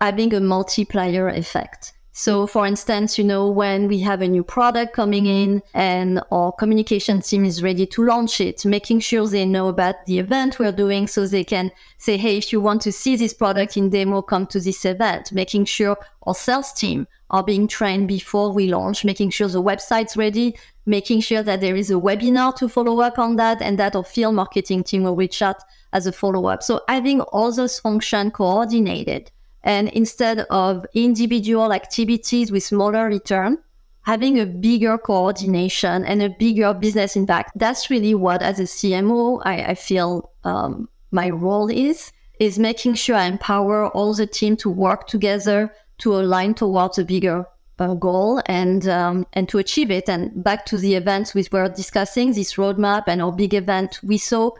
having 0.00 0.34
a 0.34 0.40
multiplier 0.40 1.28
effect. 1.28 1.92
So, 2.20 2.48
for 2.48 2.66
instance, 2.66 3.16
you 3.16 3.22
know, 3.22 3.48
when 3.48 3.86
we 3.86 4.00
have 4.00 4.22
a 4.22 4.26
new 4.26 4.42
product 4.42 4.92
coming 4.92 5.26
in 5.26 5.62
and 5.72 6.20
our 6.32 6.50
communication 6.50 7.20
team 7.20 7.44
is 7.44 7.62
ready 7.62 7.86
to 7.86 8.04
launch 8.04 8.40
it, 8.40 8.64
making 8.64 8.98
sure 8.98 9.28
they 9.28 9.46
know 9.46 9.68
about 9.68 10.04
the 10.06 10.18
event 10.18 10.58
we're 10.58 10.72
doing 10.72 11.06
so 11.06 11.28
they 11.28 11.44
can 11.44 11.70
say, 11.98 12.16
hey, 12.16 12.36
if 12.36 12.52
you 12.52 12.60
want 12.60 12.82
to 12.82 12.90
see 12.90 13.14
this 13.14 13.32
product 13.32 13.76
in 13.76 13.88
demo, 13.88 14.20
come 14.20 14.48
to 14.48 14.58
this 14.58 14.84
event, 14.84 15.30
making 15.30 15.66
sure 15.66 15.96
our 16.24 16.34
sales 16.34 16.72
team 16.72 17.06
are 17.30 17.44
being 17.44 17.68
trained 17.68 18.08
before 18.08 18.50
we 18.50 18.66
launch, 18.66 19.04
making 19.04 19.30
sure 19.30 19.46
the 19.46 19.62
website's 19.62 20.16
ready, 20.16 20.58
making 20.86 21.20
sure 21.20 21.44
that 21.44 21.60
there 21.60 21.76
is 21.76 21.88
a 21.88 21.94
webinar 21.94 22.52
to 22.56 22.68
follow 22.68 23.00
up 23.00 23.20
on 23.20 23.36
that 23.36 23.62
and 23.62 23.78
that 23.78 23.94
our 23.94 24.02
field 24.02 24.34
marketing 24.34 24.82
team 24.82 25.04
will 25.04 25.14
reach 25.14 25.40
out 25.40 25.62
as 25.92 26.04
a 26.04 26.10
follow 26.10 26.46
up. 26.46 26.64
So 26.64 26.80
having 26.88 27.20
all 27.20 27.52
those 27.52 27.78
functions 27.78 28.32
coordinated 28.34 29.30
and 29.64 29.88
instead 29.88 30.40
of 30.50 30.86
individual 30.94 31.72
activities 31.72 32.50
with 32.50 32.62
smaller 32.62 33.06
return, 33.06 33.58
having 34.02 34.40
a 34.40 34.46
bigger 34.46 34.96
coordination 34.96 36.02
and 36.04 36.22
a 36.22 36.30
bigger 36.30 36.72
business 36.72 37.14
impact. 37.14 37.52
That's 37.56 37.90
really 37.90 38.14
what, 38.14 38.40
as 38.40 38.58
a 38.58 38.62
CMO, 38.62 39.42
I, 39.44 39.62
I 39.62 39.74
feel 39.74 40.30
um, 40.44 40.88
my 41.10 41.28
role 41.28 41.68
is, 41.68 42.10
is 42.40 42.58
making 42.58 42.94
sure 42.94 43.16
I 43.16 43.26
empower 43.26 43.88
all 43.88 44.14
the 44.14 44.26
team 44.26 44.56
to 44.58 44.70
work 44.70 45.08
together 45.08 45.70
to 45.98 46.14
align 46.14 46.54
towards 46.54 46.98
a 46.98 47.04
bigger 47.04 47.44
uh, 47.78 47.94
goal 47.94 48.40
and 48.46 48.88
um, 48.88 49.26
and 49.34 49.48
to 49.50 49.58
achieve 49.58 49.90
it. 49.90 50.08
And 50.08 50.42
back 50.42 50.64
to 50.66 50.78
the 50.78 50.94
events 50.94 51.34
we 51.34 51.46
were 51.52 51.68
discussing, 51.68 52.32
this 52.32 52.54
roadmap 52.54 53.04
and 53.08 53.20
our 53.20 53.32
big 53.32 53.52
event, 53.52 54.00
we 54.02 54.16
saw 54.18 54.52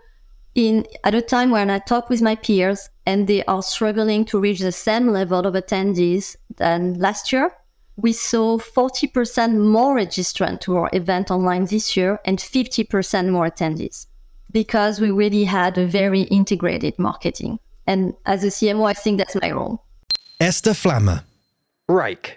in 0.54 0.86
at 1.04 1.14
a 1.14 1.22
time 1.22 1.50
when 1.50 1.70
I 1.70 1.78
talk 1.78 2.10
with 2.10 2.20
my 2.20 2.34
peers 2.34 2.90
and 3.08 3.26
they 3.26 3.42
are 3.44 3.62
struggling 3.62 4.22
to 4.26 4.38
reach 4.38 4.60
the 4.60 4.70
same 4.70 5.08
level 5.08 5.46
of 5.46 5.54
attendees 5.54 6.36
than 6.56 6.92
last 6.98 7.32
year, 7.32 7.50
we 7.96 8.12
saw 8.12 8.58
40% 8.58 9.56
more 9.56 9.96
registrants 9.96 10.60
to 10.60 10.76
our 10.76 10.90
event 10.92 11.30
online 11.30 11.64
this 11.64 11.96
year 11.96 12.20
and 12.26 12.38
50% 12.38 13.30
more 13.30 13.48
attendees 13.48 14.06
because 14.52 15.00
we 15.00 15.10
really 15.10 15.44
had 15.44 15.78
a 15.78 15.86
very 15.86 16.22
integrated 16.24 16.98
marketing. 16.98 17.58
And 17.86 18.12
as 18.26 18.44
a 18.44 18.48
CMO, 18.48 18.86
I 18.86 18.92
think 18.92 19.16
that's 19.16 19.36
my 19.40 19.52
role. 19.52 19.82
Esther 20.38 20.72
Flammer. 20.72 21.24
Wrike. 21.88 22.32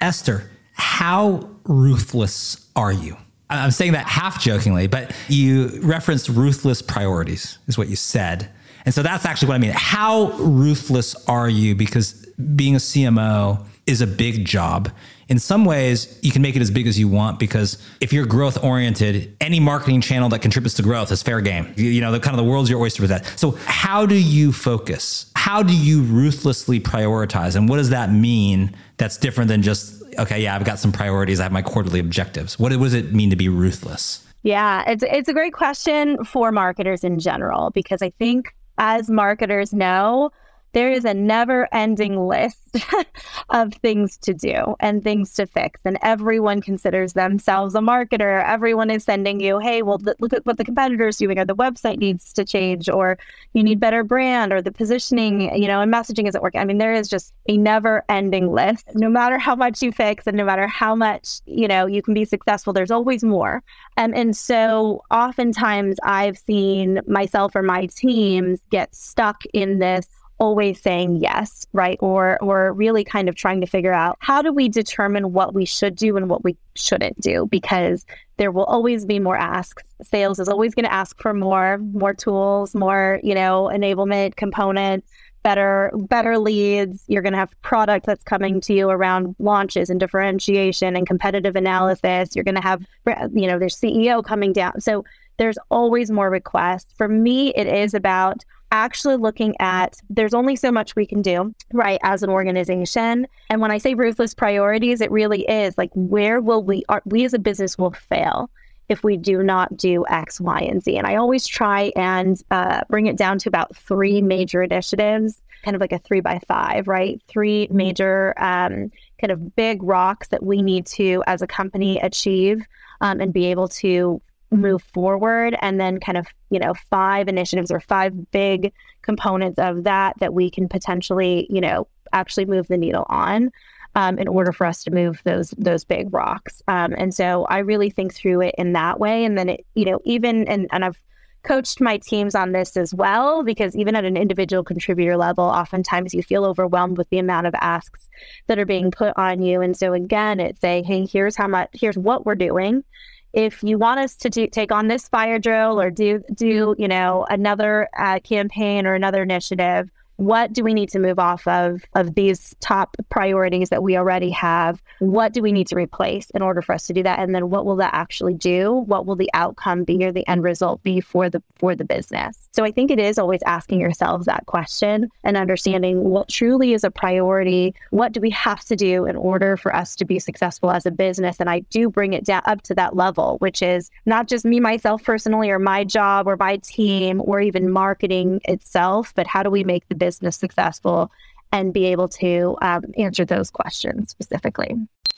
Esther, 0.00 0.50
how 0.72 1.50
ruthless 1.64 2.66
are 2.76 2.92
you? 2.92 3.18
I'm 3.50 3.70
saying 3.70 3.92
that 3.92 4.06
half 4.06 4.40
jokingly, 4.40 4.86
but 4.86 5.14
you 5.28 5.68
referenced 5.82 6.30
ruthless 6.30 6.80
priorities, 6.80 7.58
is 7.66 7.76
what 7.76 7.88
you 7.88 7.96
said. 7.96 8.48
And 8.84 8.94
so 8.94 9.02
that's 9.02 9.24
actually 9.24 9.48
what 9.48 9.54
I 9.54 9.58
mean. 9.58 9.72
How 9.74 10.32
ruthless 10.32 11.14
are 11.26 11.48
you? 11.48 11.74
Because 11.74 12.26
being 12.54 12.74
a 12.74 12.78
CMO 12.78 13.64
is 13.86 14.00
a 14.00 14.06
big 14.06 14.44
job. 14.44 14.90
In 15.28 15.38
some 15.38 15.64
ways, 15.64 16.18
you 16.22 16.30
can 16.30 16.42
make 16.42 16.56
it 16.56 16.62
as 16.62 16.70
big 16.70 16.86
as 16.86 16.98
you 16.98 17.08
want 17.08 17.38
because 17.38 17.78
if 18.00 18.12
you're 18.12 18.26
growth 18.26 18.62
oriented, 18.62 19.34
any 19.40 19.60
marketing 19.60 20.00
channel 20.00 20.28
that 20.28 20.40
contributes 20.40 20.74
to 20.74 20.82
growth 20.82 21.10
is 21.10 21.22
fair 21.22 21.40
game. 21.40 21.72
You, 21.76 21.86
you 21.86 22.00
know, 22.00 22.12
the 22.12 22.20
kind 22.20 22.38
of 22.38 22.44
the 22.44 22.50
world's 22.50 22.68
your 22.68 22.80
oyster 22.80 23.02
with 23.02 23.10
that. 23.10 23.26
So, 23.38 23.52
how 23.64 24.04
do 24.04 24.14
you 24.14 24.52
focus? 24.52 25.32
How 25.34 25.62
do 25.62 25.74
you 25.74 26.02
ruthlessly 26.02 26.80
prioritize? 26.80 27.56
And 27.56 27.68
what 27.68 27.78
does 27.78 27.90
that 27.90 28.12
mean 28.12 28.76
that's 28.98 29.16
different 29.16 29.48
than 29.48 29.62
just 29.62 30.02
okay, 30.18 30.42
yeah, 30.42 30.54
I've 30.54 30.64
got 30.64 30.78
some 30.78 30.92
priorities. 30.92 31.40
I 31.40 31.44
have 31.44 31.52
my 31.52 31.62
quarterly 31.62 32.00
objectives. 32.00 32.58
What, 32.58 32.72
what 32.76 32.84
does 32.84 32.94
it 32.94 33.14
mean 33.14 33.30
to 33.30 33.36
be 33.36 33.48
ruthless? 33.48 34.26
Yeah, 34.42 34.84
it's 34.86 35.04
it's 35.04 35.28
a 35.28 35.32
great 35.32 35.52
question 35.52 36.24
for 36.24 36.52
marketers 36.52 37.04
in 37.04 37.18
general 37.18 37.70
because 37.70 38.02
I 38.02 38.10
think 38.18 38.52
as 38.78 39.10
marketers 39.10 39.72
know, 39.72 40.30
there 40.72 40.90
is 40.90 41.04
a 41.04 41.14
never 41.14 41.68
ending 41.72 42.26
list 42.26 42.76
of 43.50 43.74
things 43.74 44.16
to 44.18 44.32
do 44.32 44.74
and 44.80 45.02
things 45.02 45.34
to 45.34 45.46
fix. 45.46 45.80
And 45.84 45.98
everyone 46.02 46.60
considers 46.60 47.12
themselves 47.12 47.74
a 47.74 47.80
marketer. 47.80 48.42
Everyone 48.44 48.90
is 48.90 49.04
sending 49.04 49.40
you, 49.40 49.58
hey, 49.58 49.82
well, 49.82 49.98
th- 49.98 50.16
look 50.20 50.32
at 50.32 50.46
what 50.46 50.56
the 50.56 50.64
competitor's 50.64 51.18
doing, 51.18 51.38
or 51.38 51.44
the 51.44 51.54
website 51.54 51.98
needs 51.98 52.32
to 52.32 52.44
change, 52.44 52.88
or 52.88 53.18
you 53.52 53.62
need 53.62 53.80
better 53.80 54.02
brand, 54.02 54.52
or 54.52 54.62
the 54.62 54.72
positioning, 54.72 55.54
you 55.60 55.68
know, 55.68 55.80
and 55.80 55.92
messaging 55.92 56.26
isn't 56.26 56.42
working. 56.42 56.60
I 56.60 56.64
mean, 56.64 56.78
there 56.78 56.94
is 56.94 57.08
just 57.08 57.34
a 57.48 57.56
never 57.56 58.04
ending 58.08 58.52
list. 58.52 58.88
No 58.94 59.08
matter 59.08 59.38
how 59.38 59.54
much 59.54 59.82
you 59.82 59.92
fix 59.92 60.26
and 60.26 60.36
no 60.36 60.44
matter 60.44 60.66
how 60.66 60.94
much, 60.94 61.40
you 61.44 61.68
know, 61.68 61.86
you 61.86 62.02
can 62.02 62.14
be 62.14 62.24
successful, 62.24 62.72
there's 62.72 62.90
always 62.90 63.22
more. 63.22 63.62
And, 63.96 64.14
and 64.14 64.36
so 64.36 65.02
oftentimes 65.10 65.96
I've 66.02 66.38
seen 66.38 67.00
myself 67.06 67.54
or 67.54 67.62
my 67.62 67.86
teams 67.86 68.60
get 68.70 68.94
stuck 68.94 69.42
in 69.52 69.78
this 69.78 70.06
always 70.38 70.80
saying 70.80 71.16
yes, 71.16 71.66
right? 71.72 71.98
Or 72.00 72.38
or 72.42 72.72
really 72.72 73.04
kind 73.04 73.28
of 73.28 73.34
trying 73.34 73.60
to 73.60 73.66
figure 73.66 73.92
out 73.92 74.16
how 74.20 74.42
do 74.42 74.52
we 74.52 74.68
determine 74.68 75.32
what 75.32 75.54
we 75.54 75.64
should 75.64 75.94
do 75.94 76.16
and 76.16 76.28
what 76.28 76.44
we 76.44 76.56
shouldn't 76.74 77.20
do 77.20 77.46
because 77.46 78.06
there 78.38 78.50
will 78.50 78.64
always 78.64 79.04
be 79.04 79.18
more 79.18 79.36
asks. 79.36 79.84
Sales 80.02 80.38
is 80.38 80.48
always 80.48 80.74
going 80.74 80.84
to 80.84 80.92
ask 80.92 81.20
for 81.20 81.32
more, 81.32 81.78
more 81.78 82.14
tools, 82.14 82.74
more, 82.74 83.20
you 83.22 83.34
know, 83.34 83.70
enablement 83.72 84.36
components, 84.36 85.08
better 85.42 85.92
better 85.94 86.38
leads. 86.38 87.04
You're 87.06 87.22
going 87.22 87.34
to 87.34 87.38
have 87.38 87.54
product 87.62 88.06
that's 88.06 88.24
coming 88.24 88.60
to 88.62 88.74
you 88.74 88.90
around 88.90 89.36
launches 89.38 89.90
and 89.90 90.00
differentiation 90.00 90.96
and 90.96 91.06
competitive 91.06 91.56
analysis. 91.56 92.34
You're 92.34 92.44
going 92.44 92.56
to 92.56 92.62
have 92.62 92.84
you 93.32 93.46
know, 93.46 93.58
there's 93.58 93.78
CEO 93.78 94.24
coming 94.24 94.52
down. 94.52 94.80
So 94.80 95.04
there's 95.38 95.58
always 95.70 96.10
more 96.10 96.30
requests. 96.30 96.92
For 96.96 97.08
me, 97.08 97.52
it 97.54 97.66
is 97.66 97.94
about 97.94 98.44
actually 98.72 99.16
looking 99.16 99.54
at 99.60 99.96
there's 100.10 100.34
only 100.34 100.56
so 100.56 100.72
much 100.72 100.96
we 100.96 101.06
can 101.06 101.22
do, 101.22 101.54
right, 101.72 102.00
as 102.02 102.22
an 102.22 102.30
organization. 102.30 103.28
And 103.50 103.60
when 103.60 103.70
I 103.70 103.78
say 103.78 103.94
ruthless 103.94 104.34
priorities, 104.34 105.00
it 105.00 105.10
really 105.12 105.42
is 105.42 105.78
like 105.78 105.90
where 105.94 106.40
will 106.40 106.64
we 106.64 106.82
are 106.88 107.02
we 107.04 107.24
as 107.24 107.34
a 107.34 107.38
business 107.38 107.78
will 107.78 107.92
fail 107.92 108.50
if 108.88 109.04
we 109.04 109.16
do 109.16 109.42
not 109.42 109.76
do 109.76 110.04
X, 110.08 110.40
Y, 110.40 110.60
and 110.60 110.82
Z. 110.82 110.96
And 110.96 111.06
I 111.06 111.16
always 111.16 111.46
try 111.46 111.92
and 111.94 112.42
uh, 112.50 112.80
bring 112.88 113.06
it 113.06 113.16
down 113.16 113.38
to 113.38 113.48
about 113.48 113.76
three 113.76 114.20
major 114.20 114.62
initiatives, 114.62 115.40
kind 115.64 115.74
of 115.74 115.80
like 115.80 115.92
a 115.92 115.98
three 115.98 116.20
by 116.20 116.40
five, 116.48 116.88
right? 116.88 117.22
Three 117.28 117.68
major 117.70 118.34
um, 118.38 118.90
kind 119.20 119.30
of 119.30 119.54
big 119.54 119.82
rocks 119.82 120.28
that 120.28 120.42
we 120.42 120.62
need 120.62 120.86
to, 120.86 121.22
as 121.26 121.42
a 121.42 121.46
company, 121.46 121.98
achieve 122.00 122.66
um, 123.00 123.20
and 123.20 123.32
be 123.32 123.46
able 123.46 123.68
to 123.68 124.20
move 124.52 124.82
forward 124.94 125.56
and 125.60 125.80
then 125.80 125.98
kind 125.98 126.18
of 126.18 126.26
you 126.50 126.58
know 126.58 126.74
five 126.90 127.28
initiatives 127.28 127.70
or 127.70 127.80
five 127.80 128.30
big 128.30 128.72
components 129.02 129.58
of 129.58 129.84
that 129.84 130.14
that 130.20 130.34
we 130.34 130.50
can 130.50 130.68
potentially 130.68 131.46
you 131.50 131.60
know 131.60 131.86
actually 132.12 132.44
move 132.44 132.68
the 132.68 132.76
needle 132.76 133.06
on 133.08 133.50
um, 133.94 134.18
in 134.18 134.28
order 134.28 134.52
for 134.52 134.66
us 134.66 134.82
to 134.84 134.90
move 134.90 135.20
those 135.24 135.50
those 135.58 135.84
big 135.84 136.12
rocks. 136.12 136.62
Um, 136.68 136.94
and 136.96 137.14
so 137.14 137.44
I 137.44 137.58
really 137.58 137.90
think 137.90 138.14
through 138.14 138.42
it 138.42 138.54
in 138.56 138.72
that 138.72 138.98
way. 138.98 139.24
And 139.24 139.36
then 139.36 139.50
it, 139.50 139.66
you 139.74 139.84
know, 139.84 140.00
even 140.04 140.46
and 140.48 140.68
and 140.72 140.84
I've 140.84 141.00
coached 141.42 141.80
my 141.80 141.98
teams 141.98 142.34
on 142.36 142.52
this 142.52 142.76
as 142.76 142.94
well 142.94 143.42
because 143.42 143.74
even 143.74 143.96
at 143.96 144.04
an 144.04 144.16
individual 144.16 144.62
contributor 144.62 145.16
level, 145.16 145.44
oftentimes 145.44 146.14
you 146.14 146.22
feel 146.22 146.44
overwhelmed 146.44 146.96
with 146.96 147.10
the 147.10 147.18
amount 147.18 147.48
of 147.48 147.54
asks 147.60 148.08
that 148.46 148.60
are 148.60 148.66
being 148.66 148.92
put 148.92 149.12
on 149.16 149.42
you. 149.42 149.60
And 149.60 149.76
so 149.76 149.92
again, 149.92 150.38
it's 150.38 150.60
say, 150.60 150.82
hey, 150.82 151.04
here's 151.04 151.34
how 151.34 151.48
much, 151.48 151.70
here's 151.72 151.98
what 151.98 152.24
we're 152.24 152.36
doing. 152.36 152.84
If 153.32 153.62
you 153.62 153.78
want 153.78 154.00
us 154.00 154.14
to 154.16 154.30
do, 154.30 154.46
take 154.46 154.72
on 154.72 154.88
this 154.88 155.08
fire 155.08 155.38
drill 155.38 155.80
or 155.80 155.90
do 155.90 156.22
do 156.34 156.74
you 156.78 156.88
know 156.88 157.26
another 157.30 157.88
uh, 157.98 158.20
campaign 158.20 158.86
or 158.86 158.94
another 158.94 159.22
initiative, 159.22 159.90
what 160.16 160.52
do 160.52 160.62
we 160.62 160.74
need 160.74 160.88
to 160.90 160.98
move 160.98 161.18
off 161.18 161.46
of 161.48 161.82
of 161.94 162.14
these 162.14 162.54
top 162.60 162.96
priorities 163.08 163.70
that 163.70 163.82
we 163.82 163.96
already 163.96 164.30
have? 164.30 164.82
What 164.98 165.32
do 165.32 165.42
we 165.42 165.52
need 165.52 165.66
to 165.68 165.76
replace 165.76 166.30
in 166.30 166.42
order 166.42 166.62
for 166.62 166.74
us 166.74 166.86
to 166.86 166.92
do 166.92 167.02
that? 167.02 167.18
And 167.18 167.34
then 167.34 167.50
what 167.50 167.64
will 167.64 167.76
that 167.76 167.94
actually 167.94 168.34
do? 168.34 168.72
What 168.72 169.06
will 169.06 169.16
the 169.16 169.30
outcome 169.34 169.84
be 169.84 170.04
or 170.04 170.12
the 170.12 170.26
end 170.28 170.42
result 170.42 170.82
be 170.82 171.00
for 171.00 171.28
the 171.28 171.42
for 171.56 171.74
the 171.74 171.84
business? 171.84 172.38
So 172.52 172.64
i 172.64 172.70
think 172.70 172.90
it 172.90 172.98
is 172.98 173.18
always 173.18 173.42
asking 173.46 173.80
yourselves 173.80 174.26
that 174.26 174.46
question 174.46 175.08
and 175.24 175.36
understanding 175.36 176.04
what 176.04 176.28
truly 176.28 176.72
is 176.72 176.84
a 176.84 176.90
priority. 176.90 177.74
What 177.90 178.12
do 178.12 178.20
we 178.20 178.30
have 178.30 178.64
to 178.66 178.76
do 178.76 179.06
in 179.06 179.16
order 179.16 179.56
for 179.56 179.74
us 179.74 179.96
to 179.96 180.04
be 180.04 180.18
successful 180.18 180.70
as 180.70 180.86
a 180.86 180.90
business? 180.90 181.36
And 181.40 181.48
i 181.48 181.60
do 181.70 181.88
bring 181.88 182.12
it 182.12 182.24
down 182.24 182.42
up 182.44 182.62
to 182.62 182.74
that 182.74 182.96
level 182.96 183.36
which 183.38 183.62
is 183.62 183.90
not 184.06 184.28
just 184.28 184.44
me 184.44 184.60
myself 184.60 185.02
personally 185.02 185.50
or 185.50 185.58
my 185.58 185.84
job 185.84 186.26
or 186.26 186.36
my 186.36 186.56
team 186.58 187.22
or 187.24 187.40
even 187.40 187.70
marketing 187.70 188.40
itself 188.44 189.12
but 189.14 189.26
how 189.26 189.42
do 189.42 189.50
we 189.50 189.64
make 189.64 189.88
the 189.88 189.94
business 190.02 190.22
business 190.22 190.36
successful 190.36 191.10
and 191.52 191.72
be 191.72 191.84
able 191.94 192.08
to 192.08 192.56
um, 192.62 192.82
answer 192.96 193.24
those 193.24 193.50
questions 193.50 194.10
specifically. 194.10 194.70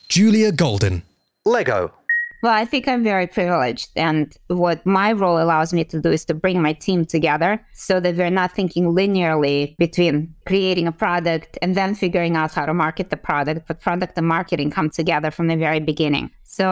Julia 0.09 0.51
Goldin, 0.51 1.01
Lego. 1.45 1.91
Well, 2.43 2.53
I 2.53 2.65
think 2.65 2.87
I'm 2.87 3.03
very 3.03 3.27
privileged. 3.27 3.89
And 3.95 4.25
what 4.47 4.85
my 4.85 5.13
role 5.13 5.39
allows 5.41 5.73
me 5.73 5.83
to 5.85 5.99
do 5.99 6.11
is 6.11 6.25
to 6.25 6.33
bring 6.33 6.61
my 6.61 6.73
team 6.73 7.05
together 7.05 7.51
so 7.73 7.99
that 8.01 8.15
we're 8.17 8.37
not 8.41 8.51
thinking 8.51 8.85
linearly 8.99 9.75
between 9.77 10.35
creating 10.45 10.87
a 10.87 10.91
product 10.91 11.57
and 11.63 11.73
then 11.73 11.95
figuring 11.95 12.35
out 12.35 12.53
how 12.53 12.65
to 12.65 12.73
market 12.73 13.09
the 13.09 13.17
product, 13.17 13.67
but 13.67 13.81
product 13.81 14.17
and 14.17 14.27
marketing 14.27 14.69
come 14.69 14.89
together 14.89 15.31
from 15.31 15.47
the 15.47 15.57
very 15.57 15.79
beginning. 15.79 16.29
So 16.43 16.67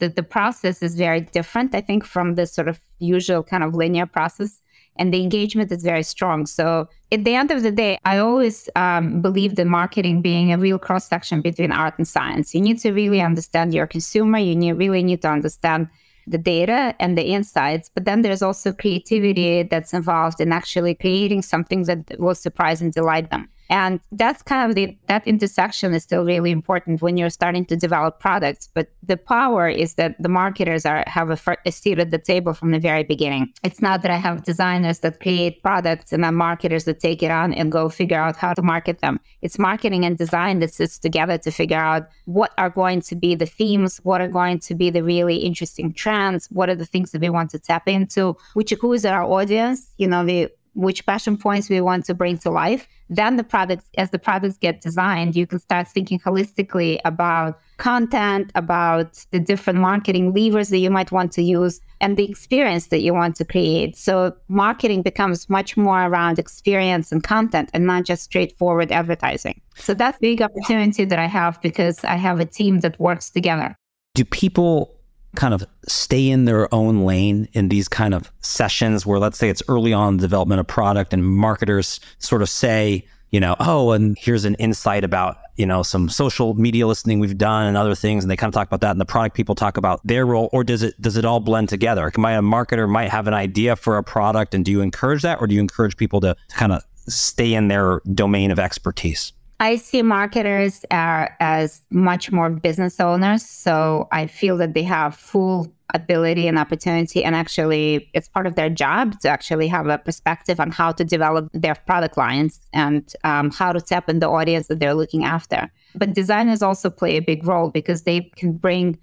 the, 0.00 0.08
the 0.08 0.22
process 0.22 0.82
is 0.82 0.94
very 0.94 1.20
different, 1.20 1.74
I 1.74 1.82
think, 1.82 2.06
from 2.06 2.36
the 2.36 2.46
sort 2.46 2.68
of 2.68 2.80
usual 2.98 3.42
kind 3.42 3.64
of 3.64 3.74
linear 3.74 4.06
process 4.06 4.62
and 5.02 5.12
the 5.12 5.20
engagement 5.20 5.72
is 5.72 5.82
very 5.82 6.04
strong. 6.04 6.46
So 6.46 6.88
at 7.10 7.24
the 7.24 7.34
end 7.34 7.50
of 7.50 7.64
the 7.64 7.72
day, 7.72 7.98
I 8.04 8.18
always 8.18 8.70
um, 8.76 9.20
believe 9.20 9.56
the 9.56 9.64
marketing 9.64 10.22
being 10.22 10.52
a 10.52 10.58
real 10.58 10.78
cross 10.78 11.08
section 11.08 11.40
between 11.40 11.72
art 11.72 11.94
and 11.98 12.06
science. 12.06 12.54
You 12.54 12.60
need 12.60 12.78
to 12.84 12.92
really 12.92 13.20
understand 13.20 13.74
your 13.74 13.88
consumer. 13.88 14.38
You 14.38 14.54
need, 14.54 14.74
really 14.74 15.02
need 15.02 15.20
to 15.22 15.28
understand 15.28 15.88
the 16.28 16.38
data 16.38 16.94
and 17.00 17.18
the 17.18 17.24
insights, 17.24 17.90
but 17.92 18.04
then 18.04 18.22
there's 18.22 18.42
also 18.42 18.72
creativity 18.72 19.64
that's 19.64 19.92
involved 19.92 20.40
in 20.40 20.52
actually 20.52 20.94
creating 20.94 21.42
something 21.42 21.82
that 21.82 21.98
will 22.20 22.36
surprise 22.36 22.80
and 22.80 22.92
delight 22.92 23.28
them. 23.30 23.48
And 23.72 24.00
that's 24.12 24.42
kind 24.42 24.68
of 24.68 24.74
the 24.74 24.94
that 25.08 25.26
intersection 25.26 25.94
is 25.94 26.02
still 26.02 26.26
really 26.26 26.50
important 26.50 27.00
when 27.00 27.16
you're 27.16 27.30
starting 27.30 27.64
to 27.66 27.74
develop 27.74 28.20
products. 28.20 28.68
But 28.74 28.88
the 29.02 29.16
power 29.16 29.66
is 29.66 29.94
that 29.94 30.22
the 30.22 30.28
marketers 30.28 30.84
are 30.84 31.02
have 31.06 31.30
a, 31.30 31.56
a 31.64 31.72
seat 31.72 31.98
at 31.98 32.10
the 32.10 32.18
table 32.18 32.52
from 32.52 32.72
the 32.72 32.78
very 32.78 33.02
beginning. 33.02 33.50
It's 33.64 33.80
not 33.80 34.02
that 34.02 34.10
I 34.10 34.18
have 34.18 34.44
designers 34.44 34.98
that 34.98 35.20
create 35.20 35.62
products 35.62 36.12
and 36.12 36.22
then 36.22 36.34
marketers 36.34 36.84
that 36.84 37.00
take 37.00 37.22
it 37.22 37.30
on 37.30 37.54
and 37.54 37.72
go 37.72 37.88
figure 37.88 38.20
out 38.20 38.36
how 38.36 38.52
to 38.52 38.60
market 38.60 38.98
them. 38.98 39.18
It's 39.40 39.58
marketing 39.58 40.04
and 40.04 40.18
design 40.18 40.58
that 40.58 40.74
sits 40.74 40.98
together 40.98 41.38
to 41.38 41.50
figure 41.50 41.78
out 41.78 42.08
what 42.26 42.52
are 42.58 42.68
going 42.68 43.00
to 43.00 43.16
be 43.16 43.34
the 43.34 43.46
themes, 43.46 44.00
what 44.02 44.20
are 44.20 44.28
going 44.28 44.58
to 44.58 44.74
be 44.74 44.90
the 44.90 45.02
really 45.02 45.36
interesting 45.36 45.94
trends, 45.94 46.46
what 46.50 46.68
are 46.68 46.74
the 46.74 46.84
things 46.84 47.12
that 47.12 47.22
we 47.22 47.30
want 47.30 47.48
to 47.52 47.58
tap 47.58 47.88
into, 47.88 48.36
which 48.52 48.70
who 48.82 48.92
is 48.92 49.06
our 49.06 49.22
audience, 49.22 49.94
you 49.96 50.06
know, 50.06 50.26
the 50.26 50.50
which 50.74 51.04
passion 51.06 51.36
points 51.36 51.68
we 51.68 51.80
want 51.80 52.04
to 52.06 52.14
bring 52.14 52.38
to 52.38 52.50
life. 52.50 52.88
Then 53.08 53.36
the 53.36 53.44
products, 53.44 53.90
as 53.98 54.10
the 54.10 54.18
products 54.18 54.56
get 54.56 54.80
designed, 54.80 55.36
you 55.36 55.46
can 55.46 55.58
start 55.58 55.88
thinking 55.88 56.18
holistically 56.18 56.98
about 57.04 57.58
content, 57.76 58.50
about 58.54 59.24
the 59.32 59.40
different 59.40 59.78
marketing 59.78 60.32
levers 60.32 60.70
that 60.70 60.78
you 60.78 60.90
might 60.90 61.12
want 61.12 61.32
to 61.32 61.42
use, 61.42 61.80
and 62.00 62.16
the 62.16 62.28
experience 62.28 62.86
that 62.86 63.02
you 63.02 63.12
want 63.12 63.36
to 63.36 63.44
create. 63.44 63.96
So 63.96 64.34
marketing 64.48 65.02
becomes 65.02 65.50
much 65.50 65.76
more 65.76 66.04
around 66.04 66.38
experience 66.38 67.12
and 67.12 67.22
content 67.22 67.70
and 67.74 67.86
not 67.86 68.04
just 68.04 68.22
straightforward 68.24 68.90
advertising. 68.90 69.60
So 69.76 69.94
that's 69.94 70.18
big 70.18 70.40
opportunity 70.40 71.04
that 71.04 71.18
I 71.18 71.26
have 71.26 71.60
because 71.60 72.02
I 72.04 72.16
have 72.16 72.40
a 72.40 72.46
team 72.46 72.80
that 72.80 72.98
works 72.98 73.30
together. 73.30 73.76
Do 74.14 74.24
people 74.24 74.94
kind 75.36 75.54
of 75.54 75.64
stay 75.88 76.28
in 76.28 76.44
their 76.44 76.72
own 76.74 77.04
lane 77.04 77.48
in 77.52 77.68
these 77.68 77.88
kind 77.88 78.14
of 78.14 78.30
sessions 78.40 79.06
where 79.06 79.18
let's 79.18 79.38
say 79.38 79.48
it's 79.48 79.62
early 79.68 79.92
on 79.92 80.16
the 80.16 80.20
development 80.20 80.60
of 80.60 80.66
product 80.66 81.12
and 81.12 81.24
marketers 81.24 82.00
sort 82.18 82.42
of 82.42 82.48
say 82.48 83.04
you 83.30 83.40
know 83.40 83.56
oh 83.60 83.92
and 83.92 84.16
here's 84.18 84.44
an 84.44 84.54
insight 84.56 85.04
about 85.04 85.38
you 85.56 85.66
know 85.66 85.82
some 85.82 86.08
social 86.08 86.54
media 86.54 86.86
listening 86.86 87.18
we've 87.18 87.38
done 87.38 87.66
and 87.66 87.76
other 87.76 87.94
things 87.94 88.24
and 88.24 88.30
they 88.30 88.36
kind 88.36 88.48
of 88.48 88.54
talk 88.54 88.66
about 88.66 88.80
that 88.80 88.90
and 88.90 89.00
the 89.00 89.06
product 89.06 89.36
people 89.36 89.54
talk 89.54 89.76
about 89.76 90.00
their 90.06 90.24
role 90.26 90.48
or 90.52 90.64
does 90.64 90.82
it 90.82 91.00
does 91.00 91.16
it 91.16 91.24
all 91.24 91.40
blend 91.40 91.68
together? 91.68 92.06
A 92.06 92.12
marketer 92.12 92.88
might 92.88 93.10
have 93.10 93.26
an 93.26 93.34
idea 93.34 93.76
for 93.76 93.98
a 93.98 94.02
product 94.02 94.54
and 94.54 94.64
do 94.64 94.70
you 94.70 94.80
encourage 94.80 95.22
that 95.22 95.40
or 95.40 95.46
do 95.46 95.54
you 95.54 95.60
encourage 95.60 95.96
people 95.96 96.20
to 96.20 96.36
kind 96.50 96.72
of 96.72 96.82
stay 97.08 97.54
in 97.54 97.68
their 97.68 98.00
domain 98.14 98.50
of 98.50 98.58
expertise 98.58 99.32
I 99.62 99.76
see 99.76 100.02
marketers 100.02 100.84
are, 100.90 101.36
as 101.38 101.82
much 101.88 102.32
more 102.32 102.50
business 102.50 102.98
owners. 102.98 103.46
So 103.46 104.08
I 104.10 104.26
feel 104.26 104.56
that 104.56 104.74
they 104.74 104.82
have 104.82 105.14
full 105.14 105.72
ability 105.94 106.48
and 106.48 106.58
opportunity. 106.58 107.22
And 107.22 107.36
actually, 107.36 108.10
it's 108.12 108.26
part 108.26 108.48
of 108.48 108.56
their 108.56 108.68
job 108.68 109.20
to 109.20 109.28
actually 109.28 109.68
have 109.68 109.86
a 109.86 109.98
perspective 109.98 110.58
on 110.58 110.72
how 110.72 110.90
to 110.90 111.04
develop 111.04 111.48
their 111.52 111.76
product 111.76 112.16
lines 112.16 112.58
and 112.72 113.14
um, 113.22 113.52
how 113.52 113.70
to 113.72 113.80
tap 113.80 114.08
in 114.08 114.18
the 114.18 114.28
audience 114.28 114.66
that 114.66 114.80
they're 114.80 114.94
looking 114.94 115.24
after. 115.24 115.70
But 115.94 116.12
designers 116.12 116.60
also 116.60 116.90
play 116.90 117.16
a 117.16 117.20
big 117.22 117.46
role 117.46 117.70
because 117.70 118.02
they 118.02 118.32
can 118.34 118.54
bring 118.54 118.98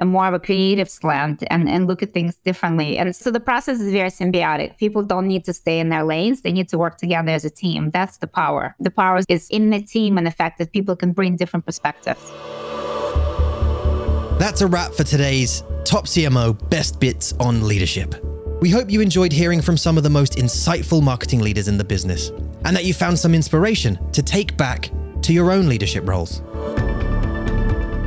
a 0.00 0.04
more 0.04 0.26
of 0.26 0.34
a 0.34 0.40
creative 0.40 0.88
slant 0.88 1.44
and, 1.50 1.68
and 1.68 1.86
look 1.86 2.02
at 2.02 2.12
things 2.12 2.36
differently. 2.36 2.96
And 2.96 3.14
so 3.14 3.30
the 3.30 3.40
process 3.40 3.80
is 3.80 3.92
very 3.92 4.08
symbiotic. 4.08 4.78
People 4.78 5.02
don't 5.02 5.28
need 5.28 5.44
to 5.44 5.52
stay 5.52 5.78
in 5.78 5.90
their 5.90 6.04
lanes. 6.04 6.40
They 6.40 6.52
need 6.52 6.68
to 6.70 6.78
work 6.78 6.96
together 6.96 7.30
as 7.30 7.44
a 7.44 7.50
team. 7.50 7.90
That's 7.90 8.18
the 8.18 8.26
power. 8.26 8.74
The 8.80 8.90
power 8.90 9.20
is 9.28 9.48
in 9.50 9.70
the 9.70 9.82
team 9.82 10.16
and 10.16 10.26
the 10.26 10.30
fact 10.30 10.58
that 10.58 10.72
people 10.72 10.96
can 10.96 11.12
bring 11.12 11.36
different 11.36 11.66
perspectives. 11.66 12.20
That's 14.38 14.62
a 14.62 14.66
wrap 14.66 14.92
for 14.92 15.04
today's 15.04 15.62
Top 15.84 16.06
CMO 16.06 16.70
Best 16.70 16.98
Bits 16.98 17.34
on 17.34 17.68
Leadership. 17.68 18.14
We 18.62 18.70
hope 18.70 18.90
you 18.90 19.00
enjoyed 19.00 19.32
hearing 19.32 19.60
from 19.60 19.76
some 19.76 19.96
of 19.96 20.02
the 20.02 20.10
most 20.10 20.34
insightful 20.34 21.02
marketing 21.02 21.40
leaders 21.40 21.68
in 21.68 21.76
the 21.76 21.84
business 21.84 22.30
and 22.64 22.76
that 22.76 22.84
you 22.84 22.94
found 22.94 23.18
some 23.18 23.34
inspiration 23.34 23.98
to 24.12 24.22
take 24.22 24.56
back 24.56 24.90
to 25.22 25.32
your 25.32 25.50
own 25.50 25.68
leadership 25.68 26.08
roles. 26.08 26.42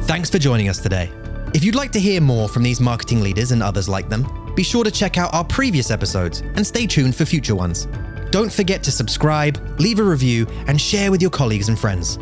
Thanks 0.08 0.29
for 0.29 0.38
joining 0.38 0.69
us 0.69 0.79
today. 0.79 1.10
If 1.53 1.63
you'd 1.63 1.75
like 1.75 1.91
to 1.91 1.99
hear 1.99 2.19
more 2.19 2.49
from 2.49 2.63
these 2.63 2.81
marketing 2.81 3.21
leaders 3.21 3.51
and 3.51 3.61
others 3.61 3.87
like 3.87 4.09
them, 4.09 4.25
be 4.55 4.63
sure 4.63 4.83
to 4.83 4.89
check 4.89 5.19
out 5.19 5.31
our 5.35 5.43
previous 5.43 5.91
episodes 5.91 6.41
and 6.41 6.65
stay 6.65 6.87
tuned 6.87 7.15
for 7.15 7.25
future 7.25 7.53
ones. 7.53 7.87
Don't 8.31 8.51
forget 8.51 8.81
to 8.83 8.91
subscribe, 8.91 9.79
leave 9.79 9.99
a 9.99 10.03
review, 10.03 10.47
and 10.65 10.81
share 10.81 11.11
with 11.11 11.21
your 11.21 11.29
colleagues 11.29 11.69
and 11.69 11.77
friends. 11.77 12.17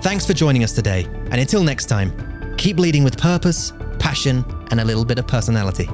Thanks 0.00 0.24
for 0.24 0.32
joining 0.32 0.64
us 0.64 0.72
today, 0.72 1.04
and 1.30 1.34
until 1.34 1.62
next 1.62 1.86
time, 1.86 2.56
keep 2.56 2.78
leading 2.78 3.04
with 3.04 3.18
purpose, 3.18 3.74
passion, 3.98 4.42
and 4.70 4.80
a 4.80 4.84
little 4.84 5.04
bit 5.04 5.18
of 5.18 5.26
personality. 5.26 5.88